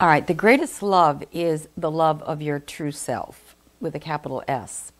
All 0.00 0.08
right, 0.08 0.26
the 0.26 0.32
greatest 0.32 0.82
love 0.82 1.22
is 1.30 1.68
the 1.76 1.90
love 1.90 2.22
of 2.22 2.40
your 2.40 2.58
true 2.58 2.90
self 2.90 3.54
with 3.82 3.94
a 3.94 3.98
capital 3.98 4.42
S 4.48 4.92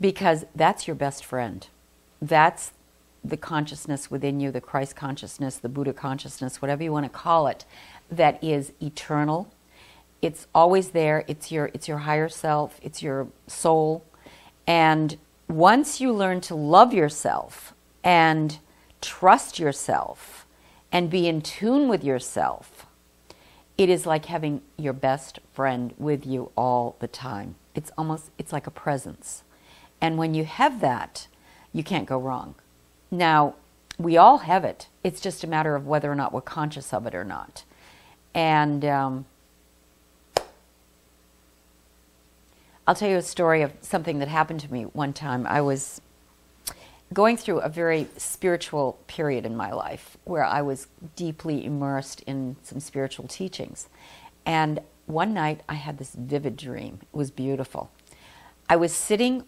because 0.00 0.46
that's 0.54 0.86
your 0.86 0.96
best 0.96 1.22
friend. 1.22 1.68
That's 2.22 2.72
the 3.22 3.36
consciousness 3.36 4.10
within 4.10 4.40
you, 4.40 4.50
the 4.50 4.62
Christ 4.62 4.96
consciousness, 4.96 5.58
the 5.58 5.68
Buddha 5.68 5.92
consciousness, 5.92 6.62
whatever 6.62 6.82
you 6.82 6.90
want 6.90 7.04
to 7.04 7.10
call 7.10 7.46
it, 7.46 7.66
that 8.10 8.42
is 8.42 8.72
eternal. 8.80 9.52
It's 10.22 10.46
always 10.54 10.92
there. 10.92 11.26
It's 11.28 11.52
your 11.52 11.66
it's 11.74 11.86
your 11.86 11.98
higher 11.98 12.30
self, 12.30 12.80
it's 12.82 13.02
your 13.02 13.28
soul. 13.48 14.02
And 14.66 15.18
once 15.46 16.00
you 16.00 16.10
learn 16.10 16.40
to 16.42 16.54
love 16.54 16.94
yourself 16.94 17.74
and 18.02 18.58
trust 19.02 19.58
yourself 19.58 20.46
and 20.90 21.10
be 21.10 21.28
in 21.28 21.42
tune 21.42 21.86
with 21.86 22.02
yourself, 22.02 22.86
it 23.78 23.88
is 23.88 24.04
like 24.04 24.26
having 24.26 24.60
your 24.76 24.92
best 24.92 25.38
friend 25.54 25.94
with 25.96 26.26
you 26.26 26.50
all 26.56 26.96
the 26.98 27.06
time. 27.06 27.54
It's 27.76 27.92
almost 27.96 28.30
it's 28.36 28.52
like 28.52 28.66
a 28.66 28.72
presence. 28.72 29.44
And 30.00 30.18
when 30.18 30.34
you 30.34 30.44
have 30.44 30.80
that, 30.80 31.28
you 31.72 31.84
can't 31.84 32.06
go 32.06 32.18
wrong. 32.18 32.56
Now, 33.10 33.54
we 33.96 34.16
all 34.16 34.38
have 34.38 34.64
it. 34.64 34.88
It's 35.02 35.20
just 35.20 35.44
a 35.44 35.46
matter 35.46 35.76
of 35.76 35.86
whether 35.86 36.10
or 36.10 36.14
not 36.14 36.32
we're 36.32 36.40
conscious 36.40 36.92
of 36.92 37.06
it 37.06 37.14
or 37.14 37.24
not. 37.24 37.64
And 38.34 38.84
um, 38.84 39.26
I'll 42.86 42.94
tell 42.94 43.08
you 43.08 43.16
a 43.16 43.22
story 43.22 43.62
of 43.62 43.72
something 43.80 44.18
that 44.18 44.28
happened 44.28 44.60
to 44.60 44.72
me 44.72 44.84
one 44.84 45.12
time. 45.12 45.46
I 45.46 45.60
was 45.60 46.00
going 47.12 47.36
through 47.36 47.60
a 47.60 47.68
very 47.68 48.06
spiritual 48.16 48.98
period 49.06 49.46
in 49.46 49.56
my 49.56 49.72
life 49.72 50.16
where 50.24 50.44
I 50.44 50.62
was 50.62 50.88
deeply 51.16 51.64
immersed 51.64 52.20
in 52.22 52.56
some 52.62 52.80
spiritual 52.80 53.26
teachings. 53.28 53.88
And 54.44 54.80
one 55.06 55.32
night 55.32 55.62
I 55.68 55.74
had 55.74 55.98
this 55.98 56.14
vivid 56.14 56.56
dream. 56.56 56.98
It 57.02 57.16
was 57.16 57.30
beautiful. 57.30 57.90
I 58.68 58.76
was 58.76 58.92
sitting 58.92 59.44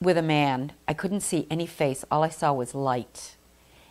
with 0.00 0.16
a 0.16 0.22
man. 0.22 0.72
I 0.88 0.94
couldn't 0.94 1.20
see 1.20 1.46
any 1.50 1.66
face. 1.66 2.04
All 2.10 2.22
I 2.22 2.30
saw 2.30 2.52
was 2.52 2.74
light. 2.74 3.36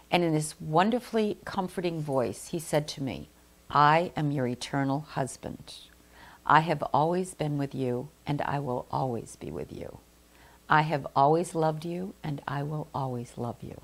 And 0.09 0.23
in 0.23 0.33
this 0.33 0.59
wonderfully 0.59 1.37
comforting 1.45 2.01
voice, 2.01 2.47
he 2.47 2.59
said 2.59 2.87
to 2.89 3.03
me, 3.03 3.29
I 3.69 4.11
am 4.15 4.31
your 4.31 4.47
eternal 4.47 5.01
husband. 5.01 5.73
I 6.45 6.59
have 6.59 6.83
always 6.93 7.33
been 7.33 7.57
with 7.57 7.73
you, 7.73 8.09
and 8.27 8.41
I 8.41 8.59
will 8.59 8.85
always 8.91 9.35
be 9.37 9.49
with 9.49 9.71
you. 9.71 9.99
I 10.73 10.81
have 10.81 11.05
always 11.15 11.53
loved 11.53 11.85
you, 11.85 12.15
and 12.23 12.41
I 12.47 12.63
will 12.63 12.87
always 12.95 13.33
love 13.37 13.57
you. 13.61 13.79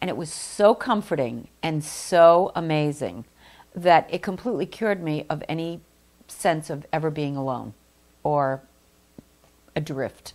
And 0.00 0.08
it 0.08 0.16
was 0.16 0.32
so 0.32 0.74
comforting 0.74 1.48
and 1.62 1.84
so 1.84 2.52
amazing 2.54 3.26
that 3.74 4.08
it 4.10 4.22
completely 4.22 4.64
cured 4.64 5.02
me 5.02 5.26
of 5.28 5.44
any 5.46 5.82
sense 6.26 6.70
of 6.70 6.86
ever 6.90 7.10
being 7.10 7.36
alone 7.36 7.74
or 8.22 8.62
adrift 9.76 10.32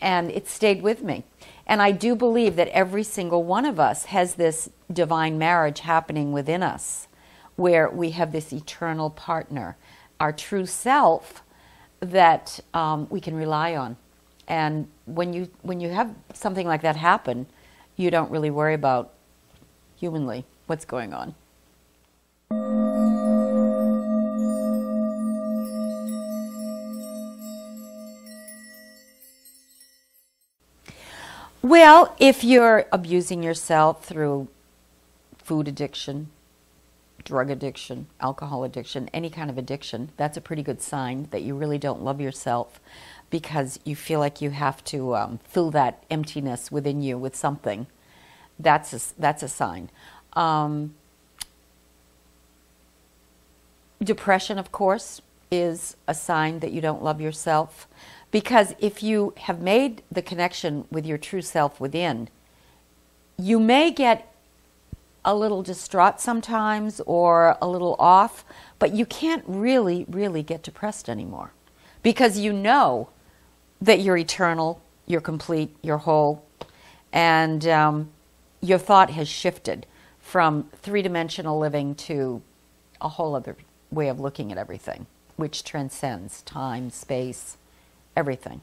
and 0.00 0.30
it 0.30 0.46
stayed 0.46 0.82
with 0.82 1.02
me. 1.02 1.24
And 1.66 1.82
I 1.82 1.90
do 1.90 2.14
believe 2.14 2.54
that 2.54 2.68
every 2.68 3.02
single 3.02 3.42
one 3.42 3.64
of 3.64 3.80
us 3.80 4.04
has 4.04 4.34
this 4.34 4.70
divine 4.92 5.36
marriage 5.36 5.80
happening 5.80 6.30
within 6.32 6.62
us 6.62 7.08
where 7.56 7.90
we 7.90 8.10
have 8.10 8.30
this 8.30 8.52
eternal 8.52 9.10
partner, 9.10 9.76
our 10.20 10.32
true 10.32 10.66
self 10.66 11.42
that 11.98 12.60
um, 12.72 13.08
we 13.10 13.20
can 13.20 13.34
rely 13.34 13.74
on. 13.74 13.96
And 14.48 14.88
when 15.04 15.34
you, 15.34 15.50
when 15.60 15.78
you 15.78 15.90
have 15.90 16.14
something 16.32 16.66
like 16.66 16.80
that 16.80 16.96
happen, 16.96 17.46
you 17.96 18.10
don't 18.10 18.30
really 18.30 18.50
worry 18.50 18.74
about 18.74 19.12
humanly 19.96 20.44
what's 20.66 20.86
going 20.86 21.12
on. 21.12 21.34
Well, 31.60 32.16
if 32.18 32.42
you're 32.42 32.86
abusing 32.90 33.42
yourself 33.42 34.04
through 34.04 34.48
food 35.36 35.68
addiction, 35.68 36.30
drug 37.24 37.50
addiction, 37.50 38.06
alcohol 38.20 38.64
addiction, 38.64 39.10
any 39.12 39.28
kind 39.28 39.50
of 39.50 39.58
addiction, 39.58 40.10
that's 40.16 40.38
a 40.38 40.40
pretty 40.40 40.62
good 40.62 40.80
sign 40.80 41.28
that 41.30 41.42
you 41.42 41.54
really 41.54 41.76
don't 41.76 42.02
love 42.02 42.20
yourself 42.22 42.80
because 43.30 43.78
you 43.84 43.94
feel 43.94 44.20
like 44.20 44.40
you 44.40 44.50
have 44.50 44.82
to 44.84 45.14
um, 45.14 45.40
fill 45.44 45.70
that 45.72 46.02
emptiness 46.10 46.72
within 46.72 47.02
you 47.02 47.18
with 47.18 47.36
something. 47.36 47.86
That's 48.58 48.92
a, 48.92 49.20
that's 49.20 49.42
a 49.42 49.48
sign. 49.48 49.90
Um, 50.32 50.94
depression, 54.02 54.58
of 54.58 54.72
course, 54.72 55.20
is 55.50 55.96
a 56.06 56.14
sign 56.14 56.60
that 56.60 56.72
you 56.72 56.80
don't 56.80 57.02
love 57.02 57.20
yourself. 57.20 57.86
Because 58.30 58.74
if 58.78 59.02
you 59.02 59.32
have 59.38 59.60
made 59.60 60.02
the 60.12 60.22
connection 60.22 60.86
with 60.90 61.06
your 61.06 61.18
true 61.18 61.42
self 61.42 61.80
within, 61.80 62.28
you 63.38 63.58
may 63.58 63.90
get 63.90 64.34
a 65.24 65.34
little 65.34 65.62
distraught 65.62 66.20
sometimes 66.20 67.00
or 67.06 67.56
a 67.60 67.68
little 67.68 67.96
off, 67.98 68.44
but 68.78 68.94
you 68.94 69.06
can't 69.06 69.44
really, 69.46 70.04
really 70.08 70.42
get 70.42 70.62
depressed 70.62 71.08
anymore 71.08 71.52
because 72.02 72.38
you 72.38 72.52
know 72.52 73.08
that 73.80 74.00
you're 74.00 74.16
eternal, 74.16 74.80
you're 75.06 75.20
complete, 75.20 75.74
you're 75.82 75.98
whole, 75.98 76.44
and 77.12 77.66
um, 77.66 78.10
your 78.60 78.78
thought 78.78 79.10
has 79.10 79.28
shifted 79.28 79.86
from 80.18 80.68
three 80.82 81.02
dimensional 81.02 81.58
living 81.58 81.94
to 81.94 82.42
a 83.00 83.08
whole 83.08 83.34
other 83.34 83.56
way 83.90 84.08
of 84.08 84.20
looking 84.20 84.52
at 84.52 84.58
everything, 84.58 85.06
which 85.36 85.64
transcends 85.64 86.42
time, 86.42 86.90
space, 86.90 87.56
everything. 88.16 88.60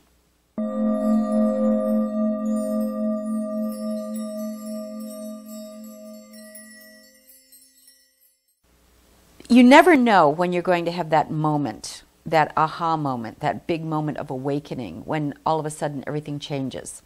You 9.48 9.64
never 9.64 9.96
know 9.96 10.28
when 10.28 10.54
you're 10.54 10.64
going 10.64 10.86
to 10.86 10.92
have 10.92 11.12
that 11.12 11.30
moment, 11.32 12.04
that 12.26 12.52
aha 12.58 12.98
moment, 12.98 13.40
that 13.40 13.68
big 13.68 13.84
moment 13.84 14.18
of 14.18 14.30
awakening 14.30 15.04
when 15.06 15.34
all 15.46 15.60
of 15.60 15.66
a 15.66 15.70
sudden 15.70 16.04
everything 16.08 16.40
changes. 16.40 17.02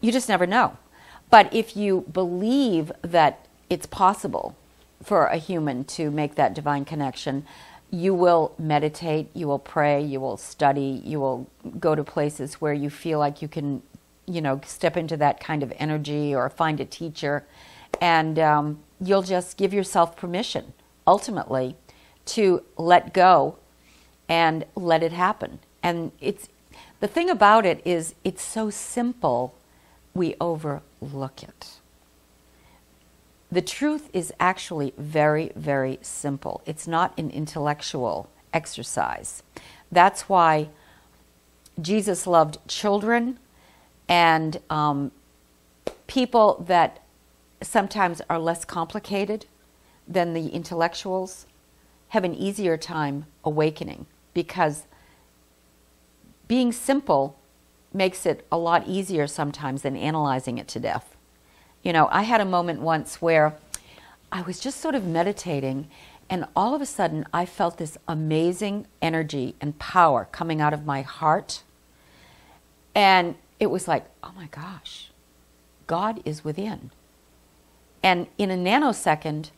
You 0.00 0.10
just 0.10 0.28
never 0.28 0.46
know. 0.46 0.76
But 1.30 1.52
if 1.54 1.76
you 1.76 2.04
believe 2.12 2.92
that 3.02 3.46
it's 3.70 3.86
possible 3.86 4.56
for 5.02 5.26
a 5.26 5.36
human 5.36 5.84
to 5.84 6.10
make 6.10 6.34
that 6.34 6.54
divine 6.54 6.84
connection, 6.84 7.44
you 7.90 8.14
will 8.14 8.54
meditate, 8.58 9.28
you 9.34 9.46
will 9.46 9.58
pray, 9.58 10.02
you 10.02 10.18
will 10.18 10.36
study, 10.38 11.02
you 11.04 11.20
will 11.20 11.46
go 11.78 11.94
to 11.94 12.02
places 12.02 12.54
where 12.54 12.72
you 12.72 12.88
feel 12.88 13.18
like 13.18 13.42
you 13.42 13.48
can, 13.48 13.82
you 14.26 14.40
know, 14.40 14.60
step 14.64 14.96
into 14.96 15.16
that 15.18 15.40
kind 15.40 15.62
of 15.62 15.72
energy 15.76 16.34
or 16.34 16.48
find 16.48 16.80
a 16.80 16.84
teacher, 16.86 17.44
and 18.00 18.38
um, 18.38 18.78
you'll 19.00 19.22
just 19.22 19.58
give 19.58 19.74
yourself 19.74 20.16
permission, 20.16 20.72
ultimately, 21.06 21.76
to 22.24 22.62
let 22.78 23.12
go 23.12 23.58
and 24.32 24.64
let 24.74 25.02
it 25.02 25.12
happen. 25.12 25.58
And 25.82 26.10
it's 26.18 26.48
the 27.00 27.06
thing 27.06 27.28
about 27.28 27.66
it 27.66 27.82
is 27.84 28.14
it's 28.24 28.42
so 28.42 28.70
simple, 28.70 29.54
we 30.14 30.36
overlook 30.40 31.42
it. 31.42 31.72
The 33.50 33.60
truth 33.60 34.08
is 34.14 34.32
actually 34.40 34.94
very, 34.96 35.52
very 35.54 35.98
simple. 36.00 36.62
It's 36.64 36.88
not 36.88 37.12
an 37.18 37.28
intellectual 37.28 38.30
exercise. 38.54 39.42
That's 39.90 40.30
why 40.30 40.70
Jesus 41.78 42.26
loved 42.26 42.56
children 42.66 43.38
and 44.08 44.60
um, 44.70 45.12
people 46.06 46.64
that 46.66 47.02
sometimes 47.60 48.22
are 48.30 48.38
less 48.38 48.64
complicated 48.64 49.44
than 50.08 50.32
the 50.32 50.48
intellectuals 50.48 51.44
have 52.08 52.24
an 52.24 52.34
easier 52.34 52.78
time 52.78 53.26
awakening 53.44 54.06
because 54.34 54.86
being 56.48 56.72
simple 56.72 57.38
makes 57.92 58.26
it 58.26 58.46
a 58.50 58.58
lot 58.58 58.86
easier 58.86 59.26
sometimes 59.26 59.82
than 59.82 59.96
analyzing 59.96 60.58
it 60.58 60.68
to 60.68 60.80
death. 60.80 61.16
You 61.82 61.92
know, 61.92 62.08
I 62.10 62.22
had 62.22 62.40
a 62.40 62.44
moment 62.44 62.80
once 62.80 63.20
where 63.20 63.54
I 64.30 64.42
was 64.42 64.60
just 64.60 64.80
sort 64.80 64.94
of 64.94 65.04
meditating, 65.04 65.88
and 66.30 66.46
all 66.56 66.74
of 66.74 66.80
a 66.80 66.86
sudden 66.86 67.26
I 67.32 67.44
felt 67.44 67.76
this 67.76 67.98
amazing 68.08 68.86
energy 69.02 69.54
and 69.60 69.78
power 69.78 70.28
coming 70.32 70.60
out 70.60 70.72
of 70.72 70.86
my 70.86 71.02
heart. 71.02 71.62
And 72.94 73.34
it 73.60 73.66
was 73.66 73.86
like, 73.88 74.06
oh 74.22 74.32
my 74.36 74.46
gosh, 74.46 75.10
God 75.86 76.22
is 76.24 76.44
within. 76.44 76.90
And 78.02 78.26
in 78.38 78.50
a 78.50 78.56
nanosecond, 78.56 79.50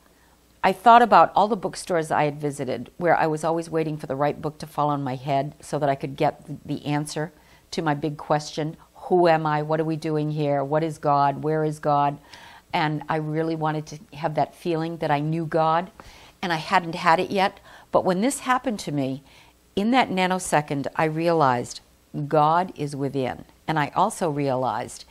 I 0.66 0.72
thought 0.72 1.02
about 1.02 1.30
all 1.36 1.46
the 1.46 1.56
bookstores 1.56 2.10
I 2.10 2.24
had 2.24 2.40
visited 2.40 2.90
where 2.96 3.14
I 3.14 3.26
was 3.26 3.44
always 3.44 3.68
waiting 3.68 3.98
for 3.98 4.06
the 4.06 4.16
right 4.16 4.40
book 4.40 4.56
to 4.60 4.66
fall 4.66 4.88
on 4.88 5.04
my 5.04 5.14
head 5.14 5.54
so 5.60 5.78
that 5.78 5.90
I 5.90 5.94
could 5.94 6.16
get 6.16 6.42
the 6.66 6.86
answer 6.86 7.32
to 7.72 7.82
my 7.82 7.92
big 7.92 8.16
question 8.16 8.78
who 8.94 9.28
am 9.28 9.44
I? 9.44 9.60
What 9.60 9.78
are 9.78 9.84
we 9.84 9.96
doing 9.96 10.30
here? 10.30 10.64
What 10.64 10.82
is 10.82 10.96
God? 10.96 11.42
Where 11.42 11.62
is 11.62 11.78
God? 11.78 12.16
And 12.72 13.02
I 13.10 13.16
really 13.16 13.54
wanted 13.54 13.84
to 13.88 14.16
have 14.16 14.36
that 14.36 14.54
feeling 14.54 14.96
that 14.96 15.10
I 15.10 15.20
knew 15.20 15.44
God, 15.44 15.90
and 16.40 16.50
I 16.50 16.56
hadn't 16.56 16.94
had 16.94 17.20
it 17.20 17.30
yet. 17.30 17.60
But 17.92 18.06
when 18.06 18.22
this 18.22 18.40
happened 18.40 18.78
to 18.80 18.92
me, 18.92 19.22
in 19.76 19.90
that 19.90 20.08
nanosecond, 20.08 20.86
I 20.96 21.04
realized 21.04 21.82
God 22.26 22.72
is 22.76 22.96
within. 22.96 23.44
And 23.68 23.78
I 23.78 23.92
also 23.94 24.30
realized 24.30 25.04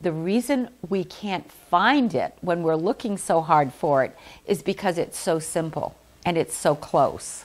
the 0.00 0.12
reason 0.12 0.68
we 0.88 1.04
can't 1.04 1.50
find 1.50 2.14
it 2.14 2.34
when 2.40 2.62
we're 2.62 2.76
looking 2.76 3.18
so 3.18 3.40
hard 3.40 3.72
for 3.72 4.04
it 4.04 4.16
is 4.46 4.62
because 4.62 4.98
it's 4.98 5.18
so 5.18 5.38
simple 5.38 5.96
and 6.24 6.36
it's 6.36 6.56
so 6.56 6.74
close. 6.74 7.44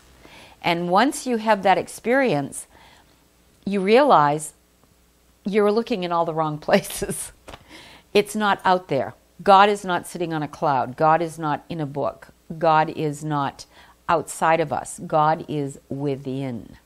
And 0.62 0.90
once 0.90 1.26
you 1.26 1.38
have 1.38 1.64
that 1.64 1.78
experience, 1.78 2.68
you 3.66 3.82
realize 3.82 4.54
you're 5.46 5.72
looking 5.72 6.04
in 6.04 6.12
all 6.12 6.26
the 6.26 6.34
wrong 6.34 6.58
places. 6.68 7.32
it's 8.14 8.36
not 8.36 8.62
out 8.64 8.88
there. 8.88 9.14
God 9.42 9.68
is 9.70 9.84
not 9.84 10.08
sitting 10.08 10.34
on 10.34 10.44
a 10.44 10.48
cloud. 10.48 10.96
God 10.96 11.22
is 11.22 11.40
not 11.40 11.66
in 11.70 11.82
a 11.82 11.86
book. 11.86 12.28
God 12.58 12.90
is 12.90 13.24
not 13.24 13.66
outside 14.08 14.60
of 14.60 14.72
us. 14.72 15.00
God 15.06 15.44
is 15.48 15.80
within. 15.90 16.78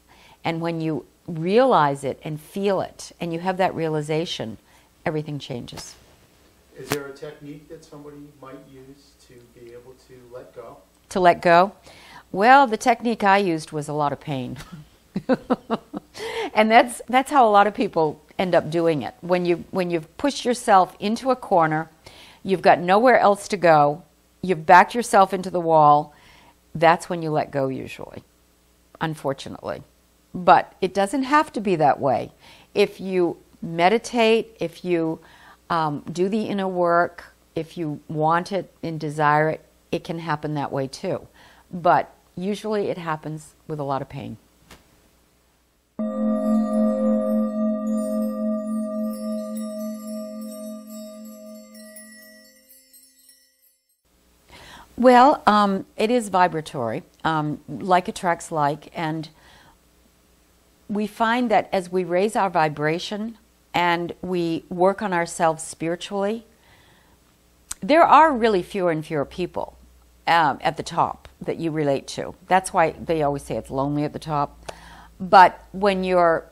And 0.44 0.62
when 0.62 0.80
you 0.80 1.06
realize 1.28 2.04
it 2.04 2.19
and 2.24 2.40
feel 2.40 2.80
it 2.80 3.12
and 3.19 3.34
you 3.34 3.40
have 3.40 3.58
that 3.58 3.75
realization, 3.75 4.58
everything 5.07 5.39
changes. 5.39 5.95
Is 6.77 6.89
there 6.89 7.07
a 7.07 7.13
technique 7.13 7.69
that 7.69 7.83
somebody 7.83 8.27
might 8.42 8.59
use 8.69 9.13
to 9.27 9.33
be 9.57 9.71
able 9.71 9.94
to 10.09 10.15
let 10.33 10.54
go? 10.54 10.77
To 11.09 11.19
let 11.21 11.42
go? 11.42 11.71
Well, 12.33 12.68
the 12.68 12.75
technique 12.75 13.24
I 13.24 13.38
used 13.38 13.71
was 13.71 13.88
a 13.88 13.94
lot 13.94 14.12
of 14.12 14.19
pain. 14.19 14.57
and 16.54 16.69
that's 16.69 17.01
that's 17.07 17.31
how 17.31 17.48
a 17.48 17.50
lot 17.50 17.68
of 17.68 17.74
people 17.74 18.21
end 18.38 18.54
up 18.54 18.69
doing 18.69 19.01
it. 19.01 19.15
When 19.21 19.45
you 19.45 19.63
when 19.71 19.89
you've 19.89 20.15
pushed 20.18 20.44
yourself 20.44 20.95
into 21.00 21.31
a 21.31 21.38
corner, 21.38 21.89
you've 22.44 22.62
got 22.62 22.80
nowhere 22.80 23.18
else 23.18 23.48
to 23.48 23.57
go, 23.57 24.04
you've 24.42 24.65
backed 24.65 24.94
yourself 24.94 25.33
into 25.33 25.50
the 25.50 25.62
wall, 25.62 26.13
that's 26.75 27.09
when 27.09 27.21
you 27.21 27.31
let 27.31 27.50
go 27.50 27.69
usually. 27.69 28.24
Unfortunately. 29.00 29.83
But 30.33 30.74
it 30.81 30.94
doesn't 30.94 31.24
have 31.24 31.54
to 31.54 31.62
be 31.62 31.77
that 31.77 32.00
way. 32.00 32.33
If 32.75 33.00
you 33.00 33.38
meditate, 33.62 34.56
if 34.59 34.86
you 34.86 35.19
um, 35.69 36.04
do 36.12 36.30
the 36.30 36.44
inner 36.44 36.68
work, 36.68 37.33
if 37.56 37.77
you 37.77 38.00
want 38.07 38.51
it 38.51 38.71
and 38.83 39.00
desire 39.00 39.50
it, 39.50 39.65
it 39.92 40.04
can 40.04 40.19
happen 40.19 40.54
that 40.54 40.71
way 40.71 40.88
too. 40.88 41.27
But 41.71 42.13
usually 42.36 42.89
it 42.89 42.98
happens 42.98 43.56
with 43.68 43.80
a 43.80 43.83
lot 43.83 44.01
of 44.01 44.09
pain. 44.09 44.38
Well, 54.98 55.44
um, 55.45 55.86
it 55.95 56.09
is 56.09 56.30
vibratory, 56.30 57.04
um, 57.24 57.59
like 57.68 58.07
attracts 58.07 58.51
like, 58.51 58.89
and 58.95 59.30
we 60.89 61.06
find 61.06 61.51
that 61.51 61.69
as 61.71 61.92
we 61.92 62.04
raise 62.04 62.36
our 62.36 62.50
vibration 62.50 63.38
and 63.78 64.16
we 64.24 64.66
work 64.70 65.04
on 65.04 65.14
ourselves 65.14 65.62
spiritually, 65.62 66.48
there 67.80 68.02
are 68.02 68.34
really 68.36 68.64
fewer 68.64 68.90
and 68.90 69.06
fewer 69.06 69.24
people 69.24 69.78
um, 70.26 70.58
at 70.62 70.78
the 70.78 70.84
top 70.84 71.28
that 71.40 71.58
you 71.58 71.70
relate 71.70 72.08
to. 72.08 72.34
That's 72.48 72.74
why 72.74 72.94
they 72.94 73.22
always 73.22 73.44
say 73.44 73.56
it's 73.56 73.70
lonely 73.70 74.04
at 74.04 74.14
the 74.14 74.20
top. 74.20 74.72
But 75.20 75.64
when 75.74 76.04
you're 76.04 76.50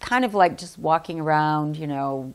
kind 0.00 0.22
of 0.22 0.34
like 0.34 0.58
just 0.58 0.78
walking 0.78 1.18
around, 1.18 1.78
you 1.78 1.86
know, 1.86 2.34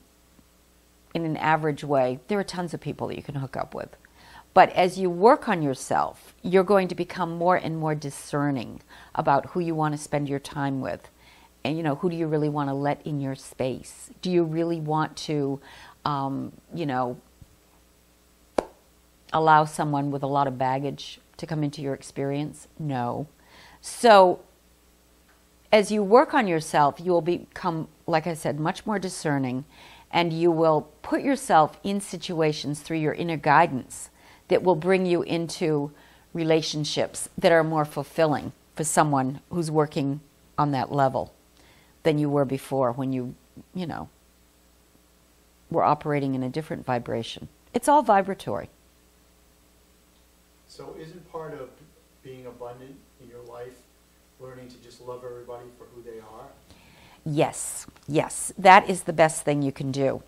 in 1.13 1.23
an 1.23 1.37
average 1.37 1.83
way, 1.83 2.19
there 2.27 2.39
are 2.39 2.43
tons 2.43 2.73
of 2.73 2.81
people 2.81 3.09
that 3.09 3.17
you 3.17 3.23
can 3.23 3.35
hook 3.35 3.55
up 3.55 3.75
with. 3.75 3.95
But 4.55 4.71
as 4.71 4.97
you 4.97 5.11
work 5.11 5.47
on 5.47 5.61
yourself, 5.61 6.33
you're 6.41 6.63
going 6.63 6.87
to 6.87 6.95
become 6.95 7.37
more 7.37 7.57
and 7.57 7.77
more 7.77 7.93
discerning 7.93 8.81
about 9.13 9.51
who 9.51 9.59
you 9.59 9.75
want 9.75 9.93
to 9.93 10.01
spend 10.01 10.27
your 10.27 10.39
time 10.39 10.81
with. 10.81 11.10
And, 11.63 11.77
you 11.77 11.83
know, 11.83 11.95
who 11.95 12.09
do 12.09 12.15
you 12.15 12.27
really 12.27 12.49
want 12.49 12.69
to 12.69 12.73
let 12.73 13.05
in 13.05 13.21
your 13.21 13.35
space? 13.35 14.09
Do 14.21 14.31
you 14.31 14.43
really 14.43 14.79
want 14.79 15.15
to, 15.17 15.59
um, 16.05 16.53
you 16.73 16.85
know, 16.85 17.17
allow 19.31 19.65
someone 19.65 20.11
with 20.11 20.23
a 20.23 20.27
lot 20.27 20.47
of 20.47 20.57
baggage 20.57 21.19
to 21.37 21.45
come 21.45 21.63
into 21.63 21.81
your 21.81 21.93
experience? 21.93 22.67
No. 22.79 23.27
So, 23.79 24.41
as 25.71 25.91
you 25.91 26.03
work 26.03 26.33
on 26.33 26.47
yourself, 26.47 26.99
you 26.99 27.11
will 27.11 27.21
become, 27.21 27.87
like 28.07 28.27
I 28.27 28.33
said, 28.33 28.59
much 28.59 28.85
more 28.85 28.99
discerning, 28.99 29.63
and 30.11 30.33
you 30.33 30.51
will 30.51 30.89
put 31.01 31.21
yourself 31.21 31.79
in 31.83 32.01
situations 32.01 32.81
through 32.81 32.97
your 32.97 33.13
inner 33.13 33.37
guidance 33.37 34.09
that 34.49 34.63
will 34.63 34.75
bring 34.75 35.05
you 35.05 35.21
into 35.21 35.91
relationships 36.33 37.29
that 37.37 37.51
are 37.51 37.63
more 37.63 37.85
fulfilling 37.85 38.51
for 38.75 38.83
someone 38.83 39.39
who's 39.49 39.71
working 39.71 40.19
on 40.57 40.71
that 40.71 40.91
level 40.91 41.33
than 42.03 42.17
you 42.17 42.29
were 42.29 42.45
before 42.45 42.91
when 42.91 43.13
you, 43.13 43.35
you 43.73 43.85
know, 43.85 44.09
were 45.69 45.83
operating 45.83 46.35
in 46.35 46.43
a 46.43 46.49
different 46.49 46.85
vibration. 46.85 47.47
It's 47.73 47.87
all 47.87 48.01
vibratory. 48.01 48.69
So, 50.67 50.95
isn't 50.99 51.31
part 51.31 51.53
of 51.53 51.69
being 52.23 52.45
abundant 52.45 52.95
in 53.21 53.29
your 53.29 53.41
life 53.43 53.75
learning 54.39 54.69
to 54.69 54.77
just 54.77 55.01
love 55.01 55.23
everybody 55.23 55.65
for 55.77 55.85
who 55.93 56.01
they 56.01 56.19
are? 56.19 56.47
Yes, 57.25 57.85
yes. 58.07 58.51
That 58.57 58.89
is 58.89 59.03
the 59.03 59.13
best 59.13 59.43
thing 59.43 59.61
you 59.61 59.71
can 59.71 59.91
do. 59.91 60.23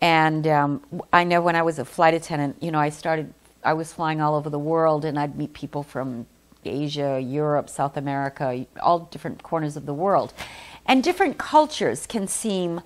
And 0.00 0.46
um, 0.48 1.02
I 1.12 1.24
know 1.24 1.40
when 1.40 1.54
I 1.54 1.62
was 1.62 1.78
a 1.78 1.84
flight 1.84 2.14
attendant, 2.14 2.56
you 2.60 2.72
know, 2.72 2.80
I 2.80 2.88
started 2.88 3.32
I 3.64 3.74
was 3.74 3.92
flying 3.92 4.20
all 4.20 4.34
over 4.34 4.50
the 4.50 4.58
world 4.58 5.04
and 5.04 5.18
I'd 5.18 5.36
meet 5.36 5.52
people 5.52 5.82
from 5.82 6.26
Asia, 6.64 7.20
Europe, 7.20 7.68
South 7.68 7.96
America, 7.96 8.66
all 8.80 9.00
different 9.00 9.42
corners 9.42 9.76
of 9.76 9.86
the 9.86 9.94
world. 9.94 10.32
And 10.86 11.02
different 11.02 11.38
cultures 11.38 12.06
can 12.06 12.26
seem 12.26 12.80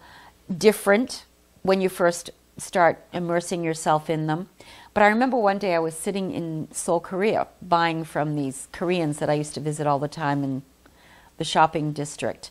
different 0.56 1.24
when 1.62 1.80
you 1.80 1.88
first 1.88 2.30
start 2.58 3.04
immersing 3.12 3.62
yourself 3.64 4.08
in 4.08 4.26
them. 4.26 4.48
But 4.94 5.02
I 5.02 5.08
remember 5.08 5.36
one 5.36 5.58
day 5.58 5.74
I 5.74 5.78
was 5.78 5.94
sitting 5.94 6.32
in 6.32 6.68
Seoul, 6.72 7.00
Korea, 7.00 7.48
buying 7.60 8.04
from 8.04 8.34
these 8.34 8.68
Koreans 8.72 9.18
that 9.18 9.28
I 9.28 9.34
used 9.34 9.54
to 9.54 9.60
visit 9.60 9.86
all 9.86 9.98
the 9.98 10.08
time 10.08 10.42
in 10.42 10.62
the 11.36 11.44
shopping 11.44 11.92
district. 11.92 12.50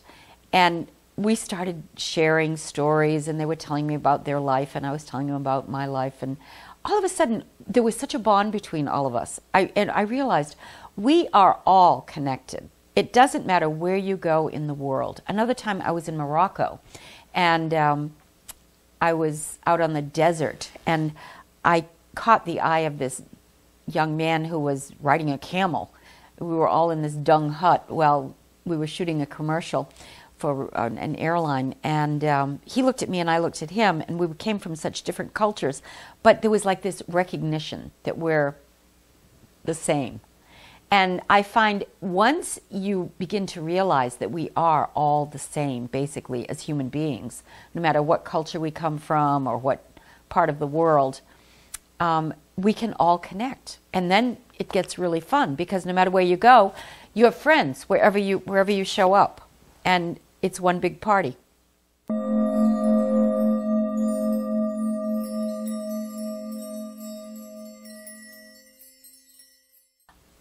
And 0.52 0.86
we 1.16 1.34
started 1.34 1.82
sharing 1.96 2.56
stories, 2.56 3.26
and 3.26 3.40
they 3.40 3.46
were 3.46 3.56
telling 3.56 3.86
me 3.86 3.94
about 3.94 4.26
their 4.26 4.38
life, 4.38 4.76
and 4.76 4.86
I 4.86 4.92
was 4.92 5.04
telling 5.04 5.26
them 5.26 5.36
about 5.36 5.68
my 5.68 5.86
life. 5.86 6.22
And 6.22 6.36
all 6.84 6.98
of 6.98 7.04
a 7.04 7.08
sudden, 7.08 7.44
there 7.66 7.82
was 7.82 7.96
such 7.96 8.14
a 8.14 8.18
bond 8.18 8.52
between 8.52 8.86
all 8.86 9.06
of 9.06 9.16
us. 9.16 9.40
I, 9.52 9.72
and 9.74 9.90
I 9.90 10.02
realized 10.02 10.54
we 10.94 11.28
are 11.32 11.60
all 11.66 12.02
connected. 12.02 12.68
It 12.96 13.12
doesn't 13.12 13.44
matter 13.44 13.68
where 13.68 13.96
you 13.96 14.16
go 14.16 14.48
in 14.48 14.66
the 14.66 14.74
world. 14.74 15.20
Another 15.28 15.52
time 15.52 15.82
I 15.82 15.92
was 15.92 16.08
in 16.08 16.16
Morocco 16.16 16.80
and 17.34 17.74
um, 17.74 18.14
I 19.02 19.12
was 19.12 19.58
out 19.66 19.82
on 19.82 19.92
the 19.92 20.00
desert 20.00 20.70
and 20.86 21.12
I 21.62 21.84
caught 22.14 22.46
the 22.46 22.58
eye 22.58 22.80
of 22.80 22.98
this 22.98 23.22
young 23.86 24.16
man 24.16 24.46
who 24.46 24.58
was 24.58 24.92
riding 24.98 25.30
a 25.30 25.36
camel. 25.36 25.92
We 26.38 26.54
were 26.54 26.66
all 26.66 26.90
in 26.90 27.02
this 27.02 27.12
dung 27.12 27.50
hut 27.50 27.84
while 27.90 28.34
we 28.64 28.78
were 28.78 28.86
shooting 28.86 29.20
a 29.20 29.26
commercial 29.26 29.92
for 30.38 30.68
an 30.74 31.16
airline, 31.16 31.74
and 31.82 32.22
um, 32.22 32.60
he 32.66 32.82
looked 32.82 33.02
at 33.02 33.08
me 33.08 33.20
and 33.20 33.30
I 33.30 33.38
looked 33.38 33.62
at 33.62 33.70
him, 33.70 34.02
and 34.06 34.18
we 34.18 34.28
came 34.34 34.58
from 34.58 34.76
such 34.76 35.02
different 35.02 35.32
cultures, 35.32 35.80
but 36.22 36.42
there 36.42 36.50
was 36.50 36.66
like 36.66 36.82
this 36.82 37.02
recognition 37.08 37.90
that 38.02 38.18
we're 38.18 38.54
the 39.64 39.72
same. 39.72 40.20
And 40.90 41.20
I 41.28 41.42
find 41.42 41.84
once 42.00 42.60
you 42.70 43.10
begin 43.18 43.46
to 43.48 43.60
realize 43.60 44.16
that 44.16 44.30
we 44.30 44.50
are 44.56 44.88
all 44.94 45.26
the 45.26 45.38
same, 45.38 45.86
basically, 45.86 46.48
as 46.48 46.62
human 46.62 46.88
beings, 46.88 47.42
no 47.74 47.82
matter 47.82 48.00
what 48.00 48.24
culture 48.24 48.60
we 48.60 48.70
come 48.70 48.98
from 48.98 49.46
or 49.46 49.58
what 49.58 49.84
part 50.28 50.48
of 50.48 50.58
the 50.58 50.66
world, 50.66 51.20
um, 51.98 52.34
we 52.56 52.72
can 52.72 52.94
all 53.00 53.18
connect. 53.18 53.78
And 53.92 54.10
then 54.10 54.36
it 54.58 54.70
gets 54.70 54.98
really 54.98 55.20
fun 55.20 55.54
because 55.56 55.84
no 55.84 55.92
matter 55.92 56.10
where 56.10 56.24
you 56.24 56.36
go, 56.36 56.72
you 57.14 57.24
have 57.24 57.34
friends 57.34 57.84
wherever 57.84 58.18
you 58.18 58.38
wherever 58.38 58.70
you 58.70 58.84
show 58.84 59.14
up. 59.14 59.48
And 59.84 60.20
it's 60.42 60.60
one 60.60 60.78
big 60.78 61.00
party. 61.00 61.36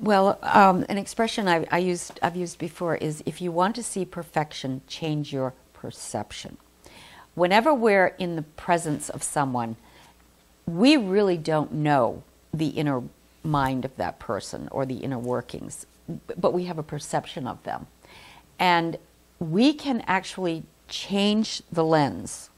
Well, 0.06 0.38
um, 0.44 0.86
an 0.88 1.00
expression 1.00 1.48
I, 1.48 1.66
I 1.72 1.80
used, 1.80 2.20
I've 2.22 2.36
used 2.36 2.60
before 2.60 2.96
is 2.96 3.24
if 3.26 3.42
you 3.42 3.52
want 3.52 3.76
to 3.78 3.82
see 3.82 4.06
perfection, 4.06 4.82
change 4.88 5.34
your 5.34 5.56
perception. 5.74 6.58
Whenever 7.34 7.74
we're 7.74 8.14
in 8.20 8.36
the 8.36 8.44
presence 8.44 9.10
of 9.10 9.24
someone, 9.24 9.78
we 10.68 10.96
really 10.96 11.38
don't 11.40 11.72
know 11.72 12.22
the 12.54 12.68
inner 12.68 13.02
mind 13.44 13.84
of 13.84 13.96
that 13.96 14.20
person 14.20 14.68
or 14.70 14.86
the 14.86 14.98
inner 14.98 15.18
workings, 15.18 15.88
but 16.38 16.54
we 16.54 16.66
have 16.66 16.78
a 16.78 16.84
perception 16.84 17.48
of 17.48 17.64
them. 17.64 17.88
And 18.60 19.00
we 19.40 19.74
can 19.74 20.04
actually 20.06 20.66
change 20.88 21.64
the 21.72 21.84
lens 21.84 22.52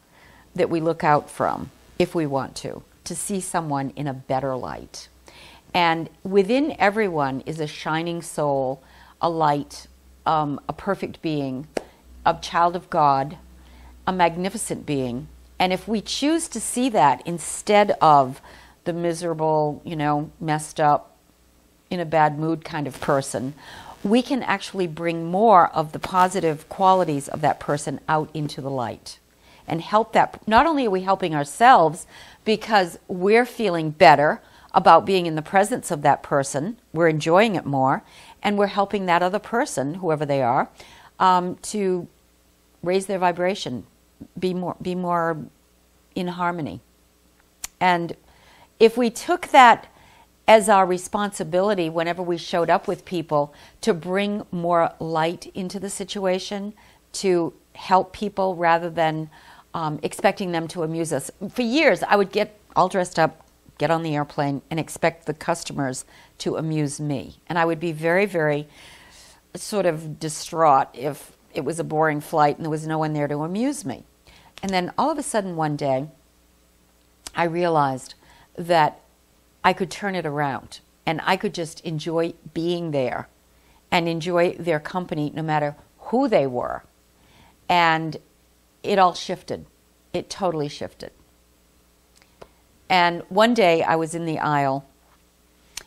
that 0.53 0.69
we 0.69 0.81
look 0.81 1.01
out 1.01 1.29
from 1.29 1.71
if 1.97 2.13
we 2.13 2.25
want 2.25 2.57
to, 2.57 2.83
to 3.05 3.15
see 3.15 3.39
someone 3.39 3.93
in 3.95 4.05
a 4.05 4.13
better 4.13 4.53
light. 4.57 5.07
And 5.73 6.09
within 6.23 6.75
everyone 6.79 7.41
is 7.45 7.59
a 7.59 7.67
shining 7.67 8.21
soul 8.21 8.83
a 9.19 9.29
light, 9.29 9.87
um, 10.27 10.59
a 10.69 10.73
perfect 10.73 11.21
being, 11.23 11.67
a 12.23 12.37
child 12.39 12.75
of 12.75 12.87
God, 12.89 13.37
a 14.05 14.13
magnificent 14.13 14.85
being. 14.85 15.27
And 15.57 15.73
if 15.73 15.87
we 15.87 16.01
choose 16.01 16.47
to 16.49 16.59
see 16.59 16.87
that 16.89 17.23
instead 17.25 17.97
of 17.99 18.41
the 18.83 18.93
miserable, 18.93 19.81
you 19.83 19.95
know, 19.95 20.29
messed 20.39 20.79
up, 20.79 21.17
in 21.89 21.99
a 21.99 22.05
bad 22.05 22.37
mood 22.37 22.65
kind 22.65 22.87
of 22.87 22.99
person, 22.99 23.53
we 24.03 24.21
can 24.21 24.43
actually 24.43 24.87
bring 24.87 25.25
more 25.25 25.69
of 25.69 25.91
the 25.91 25.99
positive 25.99 26.67
qualities 26.69 27.27
of 27.27 27.41
that 27.41 27.59
person 27.59 27.99
out 28.07 28.29
into 28.33 28.61
the 28.61 28.69
light 28.69 29.19
and 29.67 29.81
help 29.81 30.13
that. 30.13 30.45
Not 30.47 30.65
only 30.65 30.85
are 30.85 30.91
we 30.91 31.01
helping 31.01 31.35
ourselves 31.35 32.05
because 32.45 32.99
we're 33.07 33.45
feeling 33.45 33.89
better 33.89 34.41
about 34.77 35.07
being 35.07 35.25
in 35.25 35.33
the 35.33 35.41
presence 35.41 35.89
of 35.89 36.03
that 36.03 36.21
person, 36.21 36.77
we're 36.93 37.07
enjoying 37.07 37.55
it 37.55 37.65
more, 37.65 38.03
and 38.43 38.59
we're 38.59 38.67
helping 38.67 39.07
that 39.07 39.23
other 39.23 39.39
person, 39.39 39.95
whoever 39.95 40.23
they 40.23 40.43
are, 40.43 40.69
um, 41.19 41.55
to 41.63 42.07
raise 42.83 43.07
their 43.07 43.17
vibration, 43.17 43.87
be 44.37 44.53
more, 44.53 44.75
be 44.79 44.93
more 44.93 45.35
in 46.13 46.27
harmony. 46.27 46.79
And 47.79 48.15
if 48.79 48.95
we 48.95 49.09
took 49.09 49.47
that 49.47 49.87
as 50.47 50.69
our 50.69 50.85
responsibility 50.85 51.89
whenever 51.89 52.21
we 52.21 52.37
showed 52.37 52.69
up 52.69 52.87
with 52.87 53.03
people 53.03 53.55
to 53.81 53.95
bring 53.95 54.45
more 54.51 54.93
light 54.99 55.51
into 55.55 55.79
the 55.79 55.89
situation, 55.89 56.73
to 57.13 57.51
help 57.73 58.13
people 58.13 58.55
rather 58.55 58.91
than 58.91 59.27
um, 59.73 59.99
expecting 60.03 60.51
them 60.51 60.67
to 60.67 60.83
amuse 60.83 61.11
us. 61.11 61.31
For 61.49 61.63
years, 61.63 62.03
I 62.03 62.15
would 62.15 62.31
get 62.31 62.59
all 62.75 62.87
dressed 62.89 63.17
up, 63.17 63.43
get 63.77 63.91
on 63.91 64.03
the 64.03 64.15
airplane, 64.15 64.61
and 64.69 64.79
expect 64.79 65.25
the 65.25 65.33
customers 65.33 66.05
to 66.39 66.55
amuse 66.55 66.99
me. 66.99 67.37
And 67.47 67.57
I 67.59 67.65
would 67.65 67.79
be 67.79 67.91
very, 67.91 68.25
very 68.25 68.67
sort 69.55 69.85
of 69.85 70.19
distraught 70.19 70.87
if 70.93 71.37
it 71.53 71.65
was 71.65 71.79
a 71.79 71.83
boring 71.83 72.21
flight 72.21 72.57
and 72.57 72.65
there 72.65 72.71
was 72.71 72.85
no 72.85 72.99
one 72.99 73.13
there 73.13 73.27
to 73.27 73.43
amuse 73.43 73.85
me. 73.85 74.03
And 74.61 74.71
then 74.71 74.93
all 74.97 75.09
of 75.09 75.17
a 75.17 75.23
sudden, 75.23 75.55
one 75.55 75.75
day, 75.75 76.09
I 77.35 77.43
realized 77.43 78.15
that 78.55 78.99
I 79.63 79.73
could 79.73 79.91
turn 79.91 80.15
it 80.15 80.25
around 80.25 80.79
and 81.05 81.21
I 81.23 81.37
could 81.37 81.53
just 81.53 81.79
enjoy 81.81 82.33
being 82.53 82.91
there 82.91 83.27
and 83.91 84.07
enjoy 84.07 84.53
their 84.53 84.79
company 84.79 85.31
no 85.33 85.41
matter 85.41 85.75
who 85.99 86.27
they 86.27 86.47
were. 86.47 86.83
And 87.69 88.17
it 88.83 88.99
all 88.99 89.13
shifted. 89.13 89.65
It 90.13 90.29
totally 90.29 90.69
shifted. 90.69 91.11
And 92.89 93.23
one 93.29 93.53
day 93.53 93.83
I 93.83 93.95
was 93.95 94.15
in 94.15 94.25
the 94.25 94.39
aisle 94.39 94.85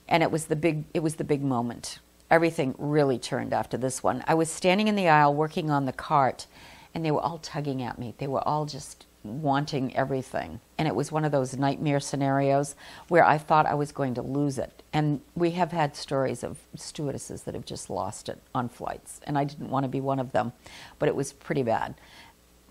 and 0.08 0.22
it 0.22 0.30
was 0.30 0.46
the 0.46 0.56
big 0.56 0.84
it 0.92 1.02
was 1.02 1.16
the 1.16 1.24
big 1.24 1.42
moment. 1.42 1.98
Everything 2.30 2.74
really 2.78 3.18
turned 3.18 3.52
after 3.52 3.76
this 3.76 4.02
one. 4.02 4.22
I 4.26 4.34
was 4.34 4.50
standing 4.50 4.88
in 4.88 4.96
the 4.96 5.08
aisle 5.08 5.34
working 5.34 5.70
on 5.70 5.86
the 5.86 5.92
cart 5.92 6.46
and 6.94 7.04
they 7.04 7.10
were 7.10 7.20
all 7.20 7.38
tugging 7.38 7.82
at 7.82 7.98
me. 7.98 8.14
They 8.18 8.26
were 8.26 8.46
all 8.46 8.66
just 8.66 9.06
wanting 9.22 9.94
everything. 9.96 10.60
And 10.78 10.88
it 10.88 10.94
was 10.94 11.12
one 11.12 11.24
of 11.24 11.32
those 11.32 11.56
nightmare 11.56 12.00
scenarios 12.00 12.74
where 13.08 13.24
I 13.24 13.38
thought 13.38 13.66
I 13.66 13.74
was 13.74 13.92
going 13.92 14.14
to 14.14 14.22
lose 14.22 14.58
it. 14.58 14.82
And 14.92 15.20
we 15.34 15.52
have 15.52 15.72
had 15.72 15.94
stories 15.94 16.42
of 16.42 16.58
stewardesses 16.74 17.42
that 17.42 17.54
have 17.54 17.66
just 17.66 17.90
lost 17.90 18.28
it 18.28 18.40
on 18.54 18.68
flights. 18.68 19.20
And 19.24 19.36
I 19.36 19.44
didn't 19.44 19.70
want 19.70 19.84
to 19.84 19.88
be 19.88 20.00
one 20.00 20.18
of 20.18 20.32
them, 20.32 20.52
but 20.98 21.08
it 21.08 21.14
was 21.14 21.32
pretty 21.32 21.62
bad. 21.62 21.94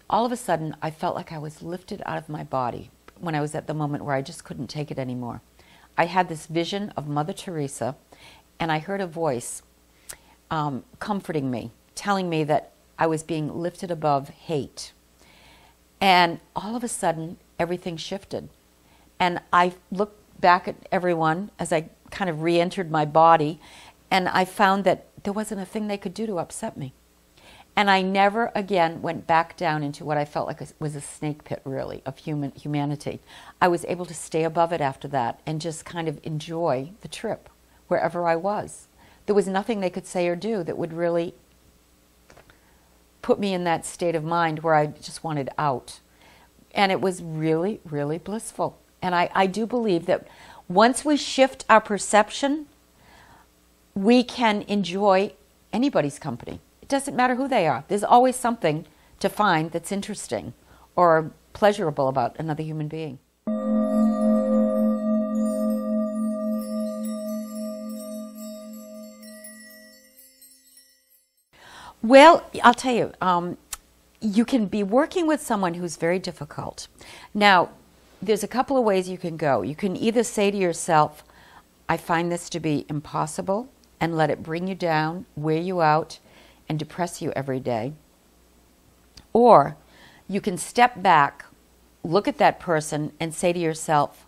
All 0.10 0.26
of 0.26 0.32
a 0.32 0.38
sudden, 0.38 0.76
I 0.82 0.90
felt 0.90 1.16
like 1.16 1.32
I 1.32 1.38
was 1.38 1.62
lifted 1.62 2.02
out 2.06 2.18
of 2.18 2.30
my 2.30 2.44
body 2.44 2.90
when 3.20 3.36
I 3.36 3.42
was 3.42 3.56
at 3.56 3.68
the 3.68 3.74
moment 3.74 4.06
where 4.06 4.16
I 4.16 4.22
just 4.22 4.44
couldn't 4.44 4.68
take 4.68 4.92
it 4.92 5.00
anymore. 5.00 5.42
I 5.98 6.06
had 6.06 6.30
this 6.30 6.46
vision 6.46 6.94
of 6.96 7.08
Mother 7.08 7.34
Teresa, 7.34 7.96
and 8.60 8.72
I 8.72 8.80
heard 8.80 9.02
a 9.02 9.08
voice 9.08 9.62
um, 10.50 10.84
comforting 11.00 11.52
me, 11.52 11.72
telling 11.96 12.30
me 12.30 12.44
that 12.46 12.72
I 12.98 13.08
was 13.08 13.24
being 13.24 13.54
lifted 13.54 13.92
above 13.92 14.30
hate 14.30 14.94
and 16.02 16.40
all 16.56 16.76
of 16.76 16.84
a 16.84 16.88
sudden, 16.88 17.38
everything 17.58 17.98
shifted. 17.98 18.50
And 19.20 19.42
I 19.52 19.74
looked 19.92 20.18
back 20.40 20.68
at 20.68 20.76
everyone 20.92 21.52
as 21.60 21.74
I 21.74 21.90
kind 22.10 22.30
of 22.30 22.42
re 22.42 22.60
entered 22.60 22.90
my 22.90 23.06
body, 23.06 23.60
and 24.10 24.30
I 24.30 24.46
found 24.46 24.84
that 24.86 25.08
there 25.24 25.34
wasn't 25.34 25.62
a 25.62 25.66
thing 25.66 25.88
they 25.88 25.98
could 25.98 26.14
do 26.14 26.26
to 26.26 26.40
upset 26.40 26.78
me. 26.78 26.94
And 27.76 27.90
I 27.90 28.02
never 28.02 28.52
again 28.54 29.02
went 29.02 29.26
back 29.26 29.56
down 29.56 29.84
into 29.84 30.04
what 30.04 30.18
I 30.18 30.26
felt 30.26 30.48
like 30.48 30.62
was 30.80 30.96
a 30.96 31.02
snake 31.02 31.44
pit, 31.46 31.62
really, 31.64 32.02
of 32.06 32.18
human 32.18 32.52
humanity. 32.52 33.20
I 33.62 33.70
was 33.70 33.86
able 33.86 34.06
to 34.06 34.14
stay 34.14 34.44
above 34.44 34.74
it 34.74 34.82
after 34.82 35.08
that 35.10 35.40
and 35.46 35.62
just 35.62 35.86
kind 35.86 36.08
of 36.08 36.20
enjoy 36.24 36.92
the 37.02 37.08
trip 37.08 37.50
wherever 37.88 38.28
I 38.28 38.36
was. 38.36 38.88
There 39.26 39.36
was 39.36 39.48
nothing 39.48 39.80
they 39.80 39.90
could 39.90 40.08
say 40.08 40.28
or 40.28 40.36
do 40.36 40.64
that 40.64 40.78
would 40.78 40.92
really 40.92 41.34
put 43.22 43.40
me 43.40 43.54
in 43.54 43.64
that 43.64 43.86
state 43.86 44.16
of 44.16 44.24
mind 44.24 44.60
where 44.60 44.76
I 44.76 44.88
just 44.88 45.24
wanted 45.24 45.50
out. 45.58 46.00
And 46.74 46.92
it 46.92 47.02
was 47.02 47.22
really, 47.22 47.80
really 47.86 48.18
blissful. 48.18 48.78
And 49.02 49.16
I, 49.16 49.30
I 49.34 49.46
do 49.46 49.66
believe 49.66 50.06
that 50.08 50.28
once 50.68 51.06
we 51.06 51.18
shift 51.18 51.66
our 51.70 51.82
perception, 51.82 52.68
we 53.96 54.24
can 54.24 54.64
enjoy 54.64 55.34
anybody's 55.74 56.20
company. 56.20 56.60
Doesn't 56.90 57.16
matter 57.16 57.36
who 57.36 57.48
they 57.48 57.68
are, 57.68 57.84
there's 57.88 58.04
always 58.04 58.36
something 58.36 58.88
to 59.20 59.30
find 59.30 59.72
that's 59.72 59.92
interesting 59.92 60.54
or 60.96 61.32
pleasurable 61.54 62.08
about 62.08 62.36
another 62.40 62.64
human 62.64 62.88
being. 62.88 63.20
Well, 72.02 72.50
I'll 72.64 72.74
tell 72.74 72.96
you, 72.96 73.14
um, 73.22 73.58
you 74.20 74.44
can 74.44 74.66
be 74.66 74.82
working 74.82 75.28
with 75.28 75.42
someone 75.42 75.76
who's 75.76 75.96
very 75.96 76.18
difficult. 76.18 76.88
Now, 77.36 77.70
there's 78.20 78.44
a 78.44 78.48
couple 78.48 78.78
of 78.78 78.84
ways 78.84 79.08
you 79.08 79.20
can 79.20 79.38
go. 79.38 79.62
You 79.62 79.76
can 79.76 79.96
either 79.96 80.24
say 80.24 80.50
to 80.50 80.58
yourself, 80.58 81.24
I 81.88 81.98
find 81.98 82.32
this 82.32 82.50
to 82.50 82.60
be 82.60 82.88
impossible, 82.90 83.70
and 84.00 84.18
let 84.18 84.32
it 84.32 84.42
bring 84.42 84.68
you 84.68 84.76
down, 84.76 85.28
wear 85.36 85.58
you 85.60 85.82
out, 85.82 86.18
and 86.70 86.78
depress 86.80 87.22
you 87.22 87.34
every 87.36 87.60
day. 87.60 87.94
Or 89.34 89.76
you 90.28 90.40
can 90.40 90.58
step 90.58 91.02
back, 91.02 91.46
look 92.04 92.28
at 92.28 92.38
that 92.38 92.60
person, 92.60 93.12
and 93.20 93.34
say 93.34 93.52
to 93.52 93.60
yourself, 93.60 94.28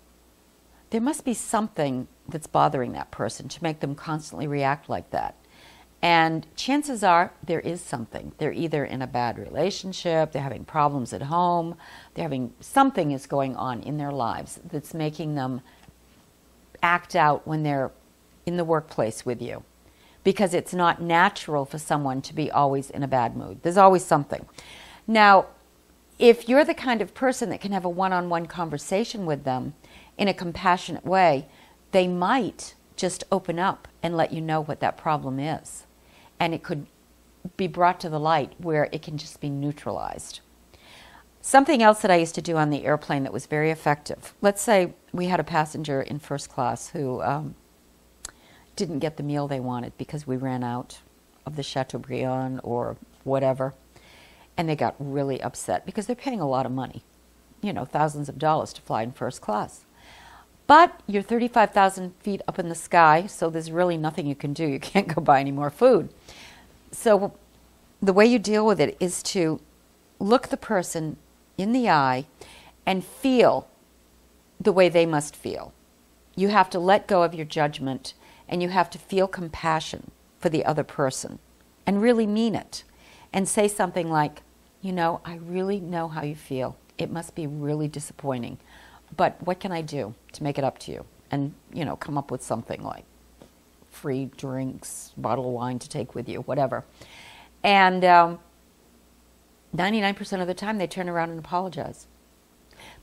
there 0.90 1.00
must 1.00 1.24
be 1.24 1.34
something 1.34 2.08
that's 2.28 2.48
bothering 2.48 2.92
that 2.94 3.12
person 3.12 3.48
to 3.48 3.64
make 3.64 3.80
them 3.80 3.96
constantly 3.96 4.48
react 4.48 4.90
like 4.90 5.10
that. 5.12 5.36
And 6.02 6.48
chances 6.56 7.04
are 7.04 7.32
there 7.44 7.60
is 7.60 7.80
something. 7.80 8.32
They're 8.40 8.52
either 8.52 8.84
in 8.84 9.04
a 9.04 9.08
bad 9.08 9.38
relationship, 9.38 10.32
they're 10.32 10.42
having 10.42 10.66
problems 10.66 11.14
at 11.14 11.22
home, 11.24 11.76
they're 12.14 12.24
having 12.24 12.54
something 12.60 13.12
is 13.12 13.28
going 13.28 13.56
on 13.56 13.82
in 13.82 13.98
their 13.98 14.12
lives 14.12 14.60
that's 14.70 14.94
making 14.96 15.36
them 15.36 15.62
act 16.82 17.16
out 17.16 17.46
when 17.46 17.62
they're 17.62 17.92
in 18.48 18.58
the 18.58 18.66
workplace 18.66 19.26
with 19.26 19.42
you. 19.42 19.64
Because 20.24 20.54
it's 20.54 20.74
not 20.74 21.02
natural 21.02 21.66
for 21.66 21.78
someone 21.78 22.22
to 22.24 22.34
be 22.34 22.52
always 22.52 22.90
in 22.90 23.04
a 23.04 23.08
bad 23.08 23.36
mood. 23.36 23.64
There's 23.64 23.78
always 23.78 24.06
something. 24.06 24.46
Now, 25.08 25.48
if 26.20 26.48
you're 26.48 26.66
the 26.66 26.76
kind 26.76 27.02
of 27.02 27.16
person 27.16 27.50
that 27.50 27.62
can 27.62 27.72
have 27.72 27.86
a 27.86 27.90
one 27.90 28.14
on 28.14 28.30
one 28.30 28.46
conversation 28.46 29.26
with 29.26 29.44
them 29.44 29.74
in 30.18 30.28
a 30.28 30.34
compassionate 30.34 31.06
way, 31.06 31.48
they 31.92 32.08
might 32.08 32.76
just 32.96 33.24
open 33.32 33.58
up 33.58 33.88
and 34.04 34.16
let 34.16 34.32
you 34.32 34.42
know 34.42 34.62
what 34.62 34.80
that 34.80 34.98
problem 34.98 35.40
is 35.40 35.86
and 36.42 36.56
it 36.56 36.64
could 36.64 36.88
be 37.56 37.68
brought 37.68 38.00
to 38.00 38.10
the 38.10 38.20
light 38.20 38.54
where 38.58 38.90
it 38.92 39.04
can 39.04 39.16
just 39.16 39.40
be 39.40 39.50
neutralized. 39.50 40.40
Something 41.40 41.84
else 41.84 42.02
that 42.02 42.10
I 42.10 42.16
used 42.16 42.34
to 42.36 42.42
do 42.42 42.58
on 42.58 42.72
the 42.72 42.84
airplane 42.84 43.24
that 43.24 43.32
was 43.32 43.46
very 43.46 43.70
effective. 43.70 44.34
Let's 44.42 44.62
say 44.62 44.94
we 45.14 45.28
had 45.28 45.40
a 45.40 45.44
passenger 45.44 46.02
in 46.02 46.18
first 46.18 46.50
class 46.50 46.90
who 46.90 47.22
um, 47.22 47.54
didn't 48.76 49.00
get 49.00 49.18
the 49.18 49.24
meal 49.24 49.48
they 49.48 49.60
wanted 49.60 49.98
because 49.98 50.26
we 50.26 50.38
ran 50.38 50.64
out 50.64 51.00
of 51.46 51.56
the 51.56 51.64
Chateaubriand 51.64 52.60
or 52.64 52.98
whatever, 53.24 53.74
and 54.58 54.68
they 54.70 54.76
got 54.76 54.96
really 55.00 55.42
upset 55.42 55.86
because 55.86 56.08
they're 56.08 56.16
paying 56.16 56.40
a 56.42 56.48
lot 56.48 56.66
of 56.66 56.72
money, 56.72 57.04
you 57.62 57.74
know, 57.74 57.86
thousands 57.86 58.30
of 58.30 58.38
dollars 58.38 58.74
to 58.74 58.82
fly 58.82 59.04
in 59.04 59.12
first 59.12 59.42
class. 59.42 59.86
But 60.68 61.02
you're 61.06 61.22
35,000 61.22 62.14
feet 62.20 62.42
up 62.48 62.58
in 62.58 62.70
the 62.70 62.76
sky, 62.76 63.28
so 63.28 63.50
there's 63.50 63.72
really 63.72 63.98
nothing 63.98 64.26
you 64.26 64.36
can 64.36 64.54
do. 64.54 64.66
You 64.66 64.80
can't 64.92 65.14
go 65.14 65.22
buy 65.22 65.40
any 65.40 65.52
more 65.52 65.70
food. 65.70 66.10
So 66.92 67.34
the 68.02 68.14
way 68.14 68.26
you 68.26 68.40
deal 68.40 68.66
with 68.66 68.80
it 68.80 68.96
is 69.00 69.22
to 69.24 69.60
look 70.20 70.48
the 70.48 70.58
person 70.58 71.18
in 71.58 71.74
the 71.74 71.90
eye 71.90 72.26
and 72.86 73.04
feel 73.04 73.68
the 74.60 74.72
way 74.72 74.90
they 74.90 75.06
must 75.06 75.36
feel. 75.36 75.74
You 76.36 76.50
have 76.50 76.70
to 76.72 76.80
let 76.80 77.08
go 77.08 77.24
of 77.24 77.34
your 77.36 77.46
judgment 77.46 78.14
and 78.52 78.62
you 78.62 78.70
have 78.70 78.90
to 78.92 79.00
feel 79.00 79.28
compassion 79.28 80.12
for 80.40 80.50
the 80.50 80.66
other 80.66 80.84
person 80.84 81.40
and 81.88 82.02
really 82.02 82.28
mean 82.28 82.54
it 82.54 82.84
and 83.34 83.48
say 83.48 83.68
something 83.68 84.12
like, 84.12 84.44
You 84.82 84.92
know, 84.92 85.22
I 85.24 85.36
really 85.36 85.80
know 85.80 86.10
how 86.10 86.24
you 86.24 86.36
feel. 86.36 86.76
It 86.98 87.10
must 87.10 87.34
be 87.34 87.48
really 87.48 87.88
disappointing. 87.88 88.58
But 89.16 89.42
what 89.42 89.60
can 89.60 89.72
I 89.72 89.82
do 89.82 90.14
to 90.34 90.44
make 90.44 90.58
it 90.58 90.64
up 90.64 90.78
to 90.80 90.92
you? 90.92 91.06
And, 91.32 91.54
you 91.74 91.86
know, 91.86 91.96
come 91.96 92.18
up 92.18 92.30
with 92.30 92.44
something 92.44 92.84
like 92.84 93.06
free 93.90 94.30
drinks, 94.38 95.14
bottle 95.18 95.48
of 95.48 95.54
wine 95.54 95.80
to 95.80 95.90
take 95.90 96.16
with 96.16 96.28
you, 96.28 96.42
whatever. 96.42 96.84
And 97.64 98.04
um, 98.04 98.40
99% 99.76 100.42
of 100.42 100.48
the 100.48 100.54
time, 100.54 100.78
they 100.78 100.88
turn 100.88 101.08
around 101.08 101.30
and 101.30 101.40
apologize. 101.40 102.08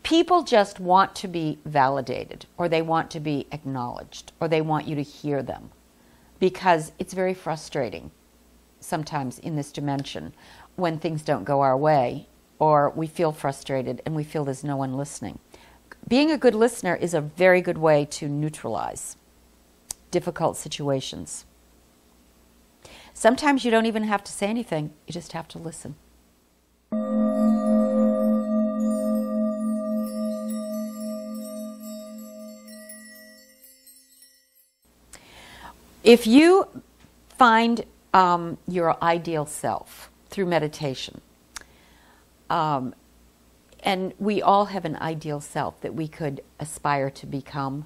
People 0.03 0.43
just 0.43 0.81
want 0.81 1.15
to 1.17 1.29
be 1.29 1.59
validated, 1.65 2.47
or 2.57 2.69
they 2.69 2.83
want 2.83 3.11
to 3.11 3.21
be 3.21 3.47
acknowledged, 3.53 4.33
or 4.41 4.49
they 4.49 4.61
want 4.61 4.87
you 4.87 4.95
to 4.95 5.03
hear 5.03 5.43
them 5.43 5.71
because 6.39 6.93
it's 6.99 7.13
very 7.13 7.35
frustrating 7.35 8.11
sometimes 8.81 9.39
in 9.39 9.57
this 9.57 9.73
dimension 9.73 10.33
when 10.77 10.99
things 10.99 11.23
don't 11.23 11.45
go 11.45 11.61
our 11.61 11.77
way 11.77 12.27
or 12.59 12.91
we 12.91 13.07
feel 13.07 13.33
frustrated 13.33 14.03
and 14.05 14.15
we 14.15 14.25
feel 14.25 14.45
there's 14.45 14.65
no 14.65 14.77
one 14.77 14.97
listening. 14.97 15.39
Being 16.07 16.31
a 16.31 16.39
good 16.39 16.55
listener 16.55 16.95
is 16.95 17.15
a 17.15 17.21
very 17.21 17.61
good 17.61 17.79
way 17.79 18.05
to 18.13 18.29
neutralize 18.29 19.17
difficult 20.11 20.57
situations. 20.57 21.45
Sometimes 23.13 23.65
you 23.65 23.71
don't 23.71 23.87
even 23.87 24.05
have 24.05 24.25
to 24.25 24.33
say 24.33 24.47
anything, 24.47 24.93
you 25.07 25.13
just 25.13 25.33
have 25.33 25.49
to 25.49 25.59
listen. 25.59 25.97
If 36.09 36.27
you 36.27 36.67
find 37.29 37.85
um, 38.15 38.57
your 38.67 38.97
ideal 39.05 39.45
self 39.45 40.11
through 40.31 40.47
meditation, 40.47 41.21
um, 42.49 42.95
and 43.81 44.15
we 44.19 44.41
all 44.41 44.65
have 44.65 44.87
an 44.87 44.97
ideal 44.97 45.43
self 45.43 45.83
that 45.83 45.95
we 45.95 46.09
could 46.09 46.41
aspire 46.59 47.11
to 47.11 47.27
become. 47.27 47.85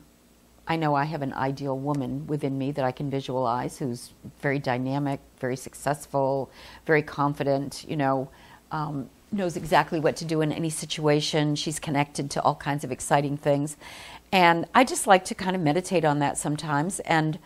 I 0.68 0.76
know 0.76 0.94
I 0.94 1.02
have 1.06 1.22
an 1.22 1.32
ideal 1.32 1.76
woman 1.76 2.28
within 2.28 2.56
me 2.58 2.70
that 2.70 2.84
I 2.84 2.92
can 2.92 3.10
visualize 3.10 3.78
who's 3.78 4.12
very 4.40 4.60
dynamic, 4.60 5.18
very 5.40 5.56
successful, 5.56 6.48
very 6.86 7.02
confident, 7.02 7.84
you 7.88 7.96
know, 7.96 8.30
um, 8.70 9.10
knows 9.32 9.56
exactly 9.56 9.98
what 9.98 10.14
to 10.18 10.24
do 10.24 10.42
in 10.42 10.52
any 10.52 10.70
situation. 10.70 11.56
She's 11.56 11.80
connected 11.80 12.30
to 12.30 12.42
all 12.42 12.54
kinds 12.54 12.84
of 12.84 12.92
exciting 12.92 13.36
things. 13.36 13.76
And 14.30 14.66
I 14.76 14.84
just 14.84 15.08
like 15.08 15.24
to 15.24 15.34
kind 15.34 15.56
of 15.56 15.60
meditate 15.60 16.04
on 16.04 16.20
that 16.20 16.38
sometimes. 16.38 17.00
And 17.00 17.40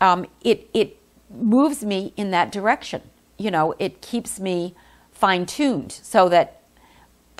um, 0.00 0.26
it, 0.42 0.68
it 0.72 0.96
moves 1.30 1.84
me 1.84 2.12
in 2.16 2.30
that 2.30 2.52
direction. 2.52 3.02
You 3.38 3.50
know, 3.50 3.74
it 3.78 4.00
keeps 4.00 4.40
me 4.40 4.74
fine 5.12 5.46
tuned 5.46 5.92
so 5.92 6.28
that 6.28 6.62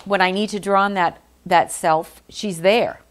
when 0.05 0.21
I 0.21 0.31
need 0.31 0.49
to 0.49 0.59
draw 0.59 0.83
on 0.83 0.93
that, 0.95 1.21
that 1.45 1.71
self, 1.71 2.21
she's 2.29 2.61
there. 2.61 3.01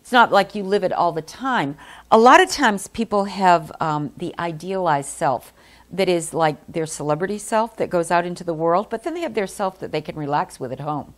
It's 0.00 0.12
not 0.12 0.30
like 0.30 0.54
you 0.54 0.62
live 0.62 0.84
it 0.84 0.92
all 0.92 1.12
the 1.12 1.22
time. 1.22 1.76
A 2.10 2.18
lot 2.18 2.40
of 2.40 2.48
times 2.48 2.86
people 2.86 3.24
have 3.24 3.72
um, 3.80 4.12
the 4.16 4.34
idealized 4.38 5.08
self 5.08 5.52
that 5.90 6.08
is 6.08 6.32
like 6.32 6.56
their 6.68 6.86
celebrity 6.86 7.38
self 7.38 7.76
that 7.76 7.90
goes 7.90 8.10
out 8.10 8.24
into 8.24 8.44
the 8.44 8.54
world, 8.54 8.88
but 8.88 9.02
then 9.02 9.14
they 9.14 9.20
have 9.20 9.34
their 9.34 9.46
self 9.46 9.78
that 9.80 9.92
they 9.92 10.00
can 10.00 10.16
relax 10.16 10.60
with 10.60 10.72
at 10.72 10.80
home, 10.80 11.14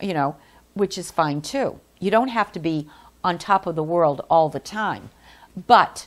you 0.00 0.14
know, 0.14 0.36
which 0.74 0.96
is 0.96 1.10
fine 1.10 1.42
too. 1.42 1.78
You 1.98 2.10
don't 2.10 2.28
have 2.28 2.52
to 2.52 2.58
be 2.58 2.88
on 3.22 3.38
top 3.38 3.66
of 3.66 3.74
the 3.74 3.82
world 3.82 4.24
all 4.30 4.48
the 4.48 4.60
time. 4.60 5.10
But 5.66 6.06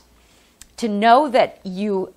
to 0.76 0.88
know 0.88 1.28
that 1.28 1.60
you 1.64 2.14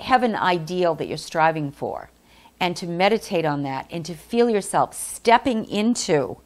have 0.00 0.22
an 0.22 0.34
ideal 0.34 0.94
that 0.96 1.06
you're 1.06 1.16
striving 1.16 1.70
for 1.70 2.10
and 2.58 2.76
to 2.76 2.86
meditate 2.86 3.44
on 3.44 3.62
that 3.62 3.86
and 3.90 4.04
to 4.04 4.14
feel 4.14 4.48
yourself 4.48 4.94
stepping 4.94 5.64
into 5.64 6.38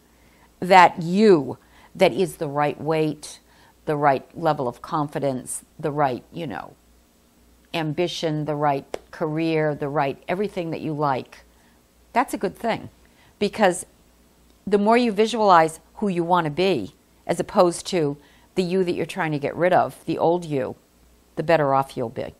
that 0.60 1.02
you 1.02 1.58
that 1.94 2.12
is 2.12 2.36
the 2.36 2.48
right 2.48 2.80
weight, 2.80 3.40
the 3.86 3.96
right 3.96 4.26
level 4.38 4.68
of 4.68 4.82
confidence, 4.82 5.64
the 5.78 5.90
right, 5.90 6.22
you 6.32 6.46
know, 6.46 6.74
ambition, 7.72 8.44
the 8.44 8.54
right 8.54 8.98
career, 9.10 9.74
the 9.74 9.88
right 9.88 10.22
everything 10.28 10.70
that 10.70 10.80
you 10.80 10.92
like. 10.92 11.44
That's 12.12 12.34
a 12.34 12.38
good 12.38 12.56
thing 12.56 12.90
because 13.38 13.86
the 14.66 14.78
more 14.78 14.96
you 14.96 15.12
visualize 15.12 15.80
who 15.96 16.08
you 16.08 16.24
want 16.24 16.44
to 16.44 16.50
be 16.50 16.94
as 17.26 17.40
opposed 17.40 17.86
to 17.86 18.16
the 18.54 18.62
you 18.62 18.84
that 18.84 18.92
you're 18.92 19.06
trying 19.06 19.32
to 19.32 19.38
get 19.38 19.54
rid 19.54 19.72
of, 19.72 20.02
the 20.06 20.18
old 20.18 20.44
you, 20.44 20.76
the 21.36 21.42
better 21.42 21.74
off 21.74 21.96
you'll 21.96 22.08
be. 22.08 22.34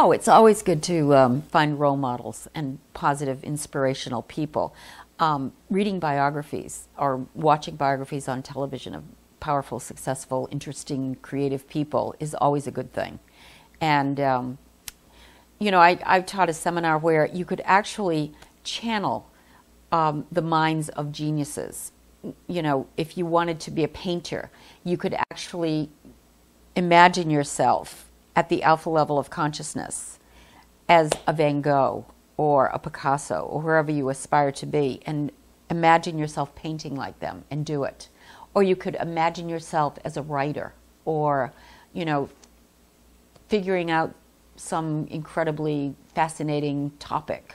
Oh, 0.00 0.12
it's 0.12 0.28
always 0.28 0.62
good 0.62 0.80
to 0.84 1.12
um, 1.16 1.42
find 1.42 1.80
role 1.80 1.96
models 1.96 2.46
and 2.54 2.78
positive, 2.94 3.42
inspirational 3.42 4.22
people. 4.22 4.72
Um, 5.18 5.52
reading 5.68 5.98
biographies 5.98 6.86
or 6.96 7.26
watching 7.34 7.74
biographies 7.74 8.28
on 8.28 8.42
television 8.44 8.94
of 8.94 9.02
powerful, 9.40 9.80
successful, 9.80 10.48
interesting, 10.52 11.16
creative 11.16 11.68
people 11.68 12.14
is 12.20 12.32
always 12.32 12.68
a 12.68 12.70
good 12.70 12.92
thing. 12.92 13.18
And, 13.80 14.20
um, 14.20 14.58
you 15.58 15.72
know, 15.72 15.80
I, 15.80 15.98
I've 16.06 16.26
taught 16.26 16.48
a 16.48 16.52
seminar 16.52 16.96
where 16.98 17.26
you 17.26 17.44
could 17.44 17.60
actually 17.64 18.32
channel 18.62 19.28
um, 19.92 20.26
the 20.30 20.42
minds 20.42 20.88
of 20.90 21.12
geniuses. 21.12 21.92
You 22.46 22.62
know, 22.62 22.86
if 22.96 23.16
you 23.16 23.26
wanted 23.26 23.60
to 23.60 23.70
be 23.70 23.84
a 23.84 23.88
painter, 23.88 24.50
you 24.84 24.96
could 24.96 25.14
actually 25.30 25.90
imagine 26.76 27.30
yourself 27.30 28.10
at 28.36 28.48
the 28.48 28.62
alpha 28.62 28.90
level 28.90 29.18
of 29.18 29.30
consciousness 29.30 30.18
as 30.88 31.10
a 31.26 31.32
Van 31.32 31.60
Gogh 31.60 32.06
or 32.36 32.66
a 32.66 32.78
Picasso 32.78 33.40
or 33.42 33.60
wherever 33.60 33.90
you 33.90 34.08
aspire 34.08 34.52
to 34.52 34.66
be 34.66 35.00
and 35.06 35.30
imagine 35.70 36.18
yourself 36.18 36.54
painting 36.54 36.94
like 36.94 37.18
them 37.20 37.44
and 37.50 37.66
do 37.66 37.84
it. 37.84 38.08
Or 38.54 38.62
you 38.62 38.76
could 38.76 38.96
imagine 38.96 39.48
yourself 39.48 39.98
as 40.04 40.16
a 40.16 40.22
writer 40.22 40.72
or, 41.04 41.52
you 41.92 42.04
know, 42.04 42.28
figuring 43.48 43.90
out 43.90 44.14
some 44.56 45.06
incredibly 45.10 45.94
fascinating 46.14 46.92
topic 46.98 47.54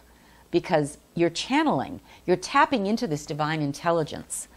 because 0.52 0.98
you're 1.16 1.30
channeling, 1.30 2.02
you're 2.26 2.38
tapping 2.38 2.86
into 2.86 3.08
this 3.08 3.26
divine 3.26 3.62
intelligence 3.62 4.48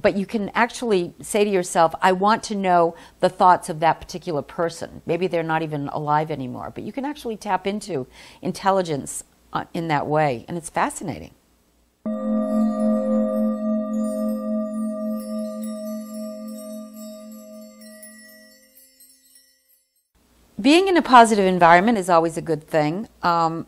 but 0.00 0.16
you 0.16 0.26
can 0.26 0.50
actually 0.54 1.14
say 1.20 1.44
to 1.44 1.50
yourself, 1.50 1.94
I 2.02 2.12
want 2.12 2.42
to 2.44 2.54
know 2.54 2.94
the 3.20 3.28
thoughts 3.28 3.68
of 3.68 3.80
that 3.80 4.00
particular 4.00 4.42
person. 4.42 5.02
Maybe 5.06 5.26
they're 5.26 5.42
not 5.42 5.62
even 5.62 5.88
alive 5.88 6.30
anymore, 6.30 6.72
but 6.74 6.84
you 6.84 6.92
can 6.92 7.04
actually 7.04 7.36
tap 7.36 7.66
into 7.66 8.06
intelligence 8.42 9.24
uh, 9.52 9.64
in 9.72 9.88
that 9.88 10.06
way, 10.06 10.44
and 10.48 10.58
it's 10.58 10.68
fascinating. 10.68 11.32
Being 20.60 20.88
in 20.88 20.96
a 20.96 21.02
positive 21.02 21.44
environment 21.44 21.98
is 21.98 22.08
always 22.08 22.36
a 22.36 22.42
good 22.42 22.66
thing. 22.66 23.08
Um, 23.22 23.66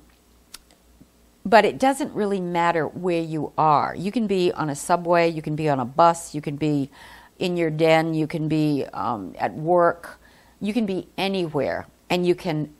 but 1.46 1.64
it 1.64 1.78
doesn't 1.78 2.12
really 2.12 2.40
matter 2.40 2.88
where 2.88 3.22
you 3.22 3.52
are. 3.56 3.94
You 3.94 4.10
can 4.10 4.26
be 4.26 4.50
on 4.50 4.68
a 4.68 4.74
subway, 4.74 5.28
you 5.28 5.40
can 5.40 5.54
be 5.54 5.68
on 5.68 5.78
a 5.78 5.84
bus, 5.84 6.34
you 6.34 6.40
can 6.40 6.56
be 6.56 6.90
in 7.38 7.56
your 7.56 7.70
den, 7.70 8.14
you 8.14 8.26
can 8.26 8.48
be 8.48 8.84
um, 8.92 9.32
at 9.38 9.54
work, 9.54 10.18
you 10.60 10.72
can 10.72 10.86
be 10.86 11.06
anywhere, 11.16 11.86
and 12.10 12.26
you 12.26 12.34
can 12.34 12.74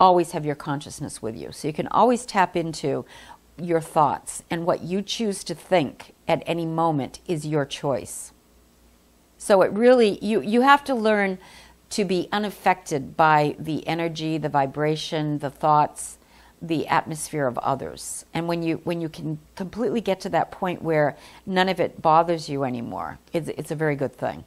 always 0.00 0.32
have 0.32 0.44
your 0.44 0.56
consciousness 0.56 1.22
with 1.22 1.36
you. 1.36 1.52
So 1.52 1.68
you 1.68 1.74
can 1.74 1.86
always 1.86 2.26
tap 2.26 2.56
into 2.56 3.04
your 3.56 3.80
thoughts, 3.80 4.42
and 4.50 4.66
what 4.66 4.82
you 4.82 5.00
choose 5.00 5.44
to 5.44 5.54
think 5.54 6.12
at 6.26 6.42
any 6.44 6.66
moment 6.66 7.20
is 7.28 7.46
your 7.46 7.64
choice. 7.64 8.32
So 9.38 9.62
it 9.62 9.70
really, 9.70 10.18
you, 10.24 10.40
you 10.40 10.62
have 10.62 10.82
to 10.84 10.94
learn 10.96 11.38
to 11.90 12.04
be 12.04 12.28
unaffected 12.32 13.16
by 13.16 13.54
the 13.60 13.86
energy, 13.86 14.38
the 14.38 14.48
vibration, 14.48 15.38
the 15.38 15.50
thoughts 15.50 16.18
the 16.62 16.86
atmosphere 16.86 17.48
of 17.48 17.58
others. 17.58 18.24
And 18.32 18.46
when 18.46 18.62
you 18.62 18.80
when 18.84 19.00
you 19.00 19.08
can 19.08 19.40
completely 19.56 20.00
get 20.00 20.20
to 20.20 20.28
that 20.30 20.52
point 20.52 20.80
where 20.80 21.16
none 21.44 21.68
of 21.68 21.80
it 21.80 22.00
bothers 22.00 22.48
you 22.48 22.62
anymore, 22.62 23.18
it's, 23.32 23.48
it's 23.48 23.70
a 23.72 23.74
very 23.74 23.96
good 23.96 24.14
thing. 24.14 24.44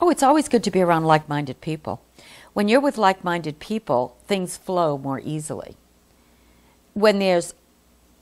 Oh, 0.00 0.10
it's 0.10 0.22
always 0.22 0.48
good 0.48 0.64
to 0.64 0.70
be 0.70 0.80
around 0.80 1.04
like 1.04 1.28
minded 1.28 1.60
people. 1.60 2.02
When 2.54 2.68
you're 2.68 2.80
with 2.80 2.98
like 2.98 3.22
minded 3.22 3.58
people, 3.58 4.16
things 4.26 4.56
flow 4.56 4.98
more 4.98 5.20
easily. 5.20 5.76
When 6.94 7.18
there's, 7.18 7.54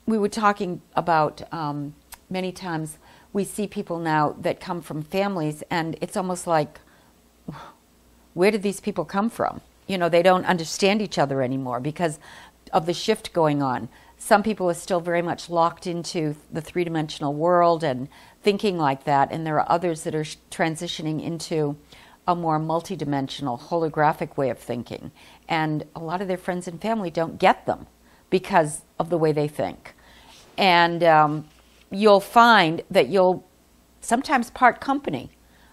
we 0.05 0.17
were 0.17 0.29
talking 0.29 0.81
about 0.95 1.41
um, 1.51 1.95
many 2.29 2.51
times 2.51 2.97
we 3.33 3.43
see 3.43 3.67
people 3.67 3.99
now 3.99 4.35
that 4.39 4.59
come 4.59 4.81
from 4.81 5.01
families, 5.01 5.63
and 5.69 5.97
it's 6.01 6.17
almost 6.17 6.47
like, 6.47 6.79
where 8.33 8.51
did 8.51 8.63
these 8.63 8.79
people 8.79 9.05
come 9.05 9.29
from? 9.29 9.61
You 9.87 9.97
know, 9.97 10.09
they 10.09 10.23
don't 10.23 10.45
understand 10.45 11.01
each 11.01 11.17
other 11.17 11.41
anymore 11.41 11.79
because 11.79 12.19
of 12.71 12.85
the 12.85 12.93
shift 12.93 13.33
going 13.33 13.61
on. 13.61 13.89
Some 14.17 14.43
people 14.43 14.69
are 14.69 14.75
still 14.75 14.99
very 14.99 15.21
much 15.21 15.49
locked 15.49 15.87
into 15.87 16.35
the 16.51 16.61
three 16.61 16.83
dimensional 16.83 17.33
world 17.33 17.83
and 17.83 18.07
thinking 18.43 18.77
like 18.77 19.05
that, 19.05 19.31
and 19.31 19.45
there 19.45 19.59
are 19.59 19.71
others 19.71 20.03
that 20.03 20.15
are 20.15 20.23
transitioning 20.23 21.23
into 21.23 21.77
a 22.27 22.35
more 22.35 22.59
multidimensional, 22.59 23.59
holographic 23.59 24.37
way 24.37 24.49
of 24.49 24.59
thinking. 24.59 25.11
And 25.49 25.83
a 25.95 25.99
lot 25.99 26.21
of 26.21 26.27
their 26.27 26.37
friends 26.37 26.67
and 26.67 26.81
family 26.81 27.09
don't 27.09 27.39
get 27.39 27.65
them 27.65 27.87
because 28.29 28.81
of 28.99 29.09
the 29.09 29.17
way 29.17 29.31
they 29.31 29.47
think. 29.47 29.95
And 30.57 31.03
um, 31.03 31.47
you'll 31.91 32.21
find 32.21 32.81
that 32.89 33.09
you'll 33.09 33.47
sometimes 33.99 34.49
part 34.49 34.81
company 34.81 35.29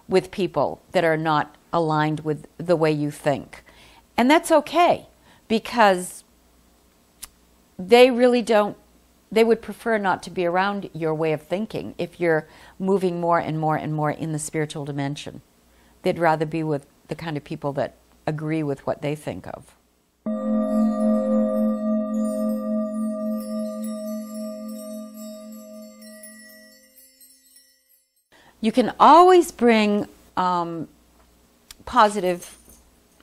with 0.07 0.31
people 0.31 0.81
that 0.91 1.03
are 1.03 1.17
not 1.17 1.55
aligned 1.71 2.19
with 2.21 2.45
the 2.57 2.75
way 2.75 2.91
you 2.91 3.09
think. 3.09 3.63
And 4.17 4.29
that's 4.29 4.51
okay 4.51 5.07
because 5.47 6.23
they 7.77 8.11
really 8.11 8.41
don't, 8.41 8.75
they 9.31 9.43
would 9.43 9.61
prefer 9.61 9.97
not 9.97 10.21
to 10.23 10.29
be 10.29 10.45
around 10.45 10.89
your 10.93 11.13
way 11.13 11.31
of 11.31 11.41
thinking 11.41 11.95
if 11.97 12.19
you're 12.19 12.47
moving 12.77 13.21
more 13.21 13.39
and 13.39 13.59
more 13.59 13.77
and 13.77 13.93
more 13.93 14.11
in 14.11 14.31
the 14.33 14.39
spiritual 14.39 14.85
dimension. 14.85 15.41
They'd 16.01 16.19
rather 16.19 16.45
be 16.45 16.63
with 16.63 16.85
the 17.07 17.15
kind 17.15 17.37
of 17.37 17.43
people 17.43 17.71
that 17.73 17.95
agree 18.27 18.63
with 18.63 18.85
what 18.85 19.01
they 19.01 19.15
think 19.15 19.47
of. 19.47 20.58
You 28.61 28.71
can 28.71 28.93
always 28.99 29.51
bring 29.51 30.07
um, 30.35 30.89
positive 31.85 32.57